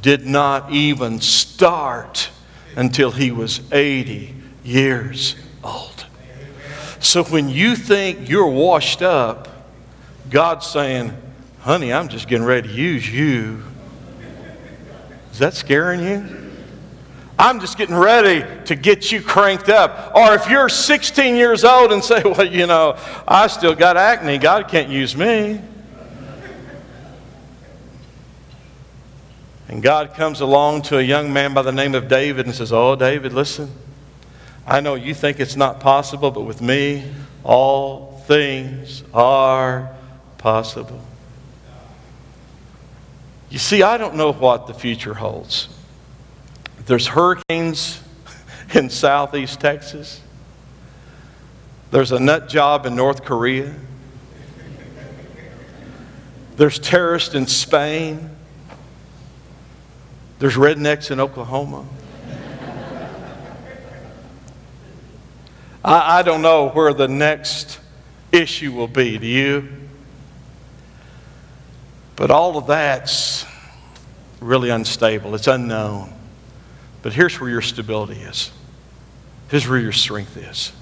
did 0.00 0.24
not 0.24 0.70
even 0.70 1.20
start 1.20 2.30
until 2.76 3.10
he 3.10 3.32
was 3.32 3.60
80 3.72 4.34
years 4.62 5.34
old? 5.64 6.06
So 7.00 7.24
when 7.24 7.48
you 7.48 7.74
think 7.74 8.28
you're 8.28 8.46
washed 8.46 9.02
up, 9.02 9.48
God's 10.30 10.66
saying, 10.66 11.12
honey, 11.60 11.92
I'm 11.92 12.08
just 12.08 12.28
getting 12.28 12.46
ready 12.46 12.68
to 12.68 12.74
use 12.74 13.10
you. 13.10 13.64
Is 15.32 15.40
that 15.40 15.54
scaring 15.54 16.00
you? 16.00 16.47
I'm 17.38 17.60
just 17.60 17.78
getting 17.78 17.94
ready 17.94 18.44
to 18.64 18.74
get 18.74 19.12
you 19.12 19.22
cranked 19.22 19.68
up. 19.68 20.12
Or 20.16 20.34
if 20.34 20.50
you're 20.50 20.68
16 20.68 21.36
years 21.36 21.62
old 21.62 21.92
and 21.92 22.02
say, 22.02 22.22
well, 22.24 22.44
you 22.44 22.66
know, 22.66 22.96
I 23.26 23.46
still 23.46 23.74
got 23.74 23.96
acne, 23.96 24.38
God 24.38 24.68
can't 24.68 24.88
use 24.88 25.16
me. 25.16 25.60
And 29.68 29.82
God 29.82 30.14
comes 30.14 30.40
along 30.40 30.82
to 30.82 30.98
a 30.98 31.02
young 31.02 31.32
man 31.32 31.52
by 31.54 31.62
the 31.62 31.72
name 31.72 31.94
of 31.94 32.08
David 32.08 32.46
and 32.46 32.54
says, 32.54 32.72
Oh, 32.72 32.96
David, 32.96 33.34
listen, 33.34 33.70
I 34.66 34.80
know 34.80 34.94
you 34.94 35.14
think 35.14 35.40
it's 35.40 35.56
not 35.56 35.78
possible, 35.78 36.30
but 36.30 36.40
with 36.40 36.62
me, 36.62 37.04
all 37.44 38.22
things 38.26 39.04
are 39.12 39.94
possible. 40.38 41.00
You 43.50 43.58
see, 43.58 43.82
I 43.82 43.98
don't 43.98 44.14
know 44.14 44.32
what 44.32 44.66
the 44.66 44.74
future 44.74 45.14
holds. 45.14 45.68
There's 46.88 47.06
hurricanes 47.06 48.02
in 48.74 48.88
southeast 48.88 49.60
Texas. 49.60 50.22
There's 51.90 52.12
a 52.12 52.18
nut 52.18 52.48
job 52.48 52.86
in 52.86 52.96
North 52.96 53.26
Korea. 53.26 53.74
There's 56.56 56.78
terrorists 56.78 57.34
in 57.34 57.46
Spain. 57.46 58.30
There's 60.38 60.54
rednecks 60.56 61.10
in 61.10 61.20
Oklahoma. 61.20 61.84
I, 65.84 66.20
I 66.20 66.22
don't 66.22 66.40
know 66.40 66.70
where 66.70 66.94
the 66.94 67.06
next 67.06 67.80
issue 68.32 68.72
will 68.72 68.88
be. 68.88 69.18
Do 69.18 69.26
you? 69.26 69.68
But 72.16 72.30
all 72.30 72.56
of 72.56 72.66
that's 72.66 73.44
really 74.40 74.70
unstable, 74.70 75.34
it's 75.34 75.48
unknown. 75.48 76.17
But 77.08 77.14
here's 77.14 77.40
where 77.40 77.48
your 77.48 77.62
stability 77.62 78.20
is. 78.20 78.50
Here's 79.48 79.66
where 79.66 79.78
your 79.78 79.92
strength 79.92 80.36
is. 80.36 80.72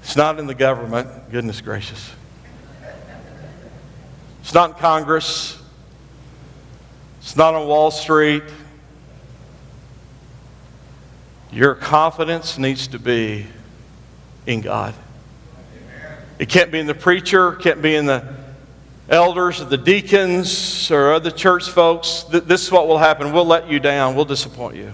It's 0.00 0.14
not 0.14 0.38
in 0.38 0.46
the 0.46 0.54
government, 0.54 1.08
goodness 1.32 1.60
gracious. 1.60 2.12
It's 4.42 4.54
not 4.54 4.70
in 4.70 4.76
Congress. 4.76 5.60
It's 7.20 7.34
not 7.34 7.56
on 7.56 7.66
Wall 7.66 7.90
Street. 7.90 8.44
Your 11.50 11.74
confidence 11.74 12.58
needs 12.58 12.86
to 12.86 13.00
be 13.00 13.48
in 14.46 14.60
God. 14.60 14.94
It 16.38 16.48
can't 16.48 16.70
be 16.70 16.78
in 16.78 16.86
the 16.86 16.94
preacher, 16.94 17.54
can't 17.56 17.82
be 17.82 17.96
in 17.96 18.06
the 18.06 18.31
elders 19.08 19.60
or 19.60 19.66
the 19.66 19.78
deacons 19.78 20.90
or 20.90 21.12
other 21.12 21.30
church 21.30 21.68
folks. 21.68 22.24
This 22.30 22.64
is 22.64 22.72
what 22.72 22.88
will 22.88 22.98
happen. 22.98 23.32
We'll 23.32 23.46
let 23.46 23.68
you 23.68 23.80
down, 23.80 24.14
we'll 24.14 24.24
disappoint 24.24 24.76
you. 24.76 24.92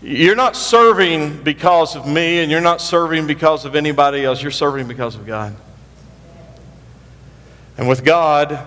You're 0.00 0.36
not 0.36 0.54
serving 0.54 1.42
because 1.42 1.96
of 1.96 2.06
me, 2.06 2.40
and 2.40 2.50
you're 2.50 2.60
not 2.60 2.80
serving 2.80 3.26
because 3.26 3.64
of 3.64 3.74
anybody 3.74 4.24
else. 4.24 4.40
You're 4.40 4.52
serving 4.52 4.86
because 4.86 5.16
of 5.16 5.26
God. 5.26 5.56
And 7.76 7.88
with 7.88 8.04
God, 8.04 8.60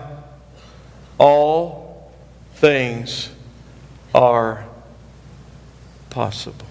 all 1.18 2.12
things 2.56 3.30
are 4.14 4.66
possible. 6.10 6.66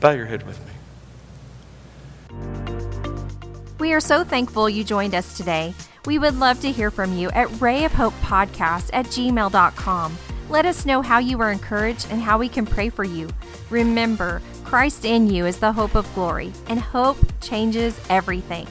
Bow 0.00 0.10
your 0.10 0.26
head 0.26 0.44
with 0.46 0.60
me. 0.66 0.72
We 3.84 3.92
are 3.92 4.00
so 4.00 4.24
thankful 4.24 4.70
you 4.70 4.82
joined 4.82 5.14
us 5.14 5.36
today. 5.36 5.74
We 6.06 6.18
would 6.18 6.38
love 6.38 6.58
to 6.62 6.72
hear 6.72 6.90
from 6.90 7.18
you 7.18 7.28
at 7.32 7.48
rayofhopepodcast 7.48 8.88
at 8.94 9.04
gmail.com. 9.04 10.18
Let 10.48 10.64
us 10.64 10.86
know 10.86 11.02
how 11.02 11.18
you 11.18 11.36
were 11.36 11.50
encouraged 11.50 12.06
and 12.10 12.18
how 12.18 12.38
we 12.38 12.48
can 12.48 12.64
pray 12.64 12.88
for 12.88 13.04
you. 13.04 13.28
Remember, 13.68 14.40
Christ 14.64 15.04
in 15.04 15.28
you 15.28 15.44
is 15.44 15.58
the 15.58 15.70
hope 15.70 15.96
of 15.96 16.10
glory, 16.14 16.50
and 16.68 16.80
hope 16.80 17.18
changes 17.42 18.00
everything. 18.08 18.66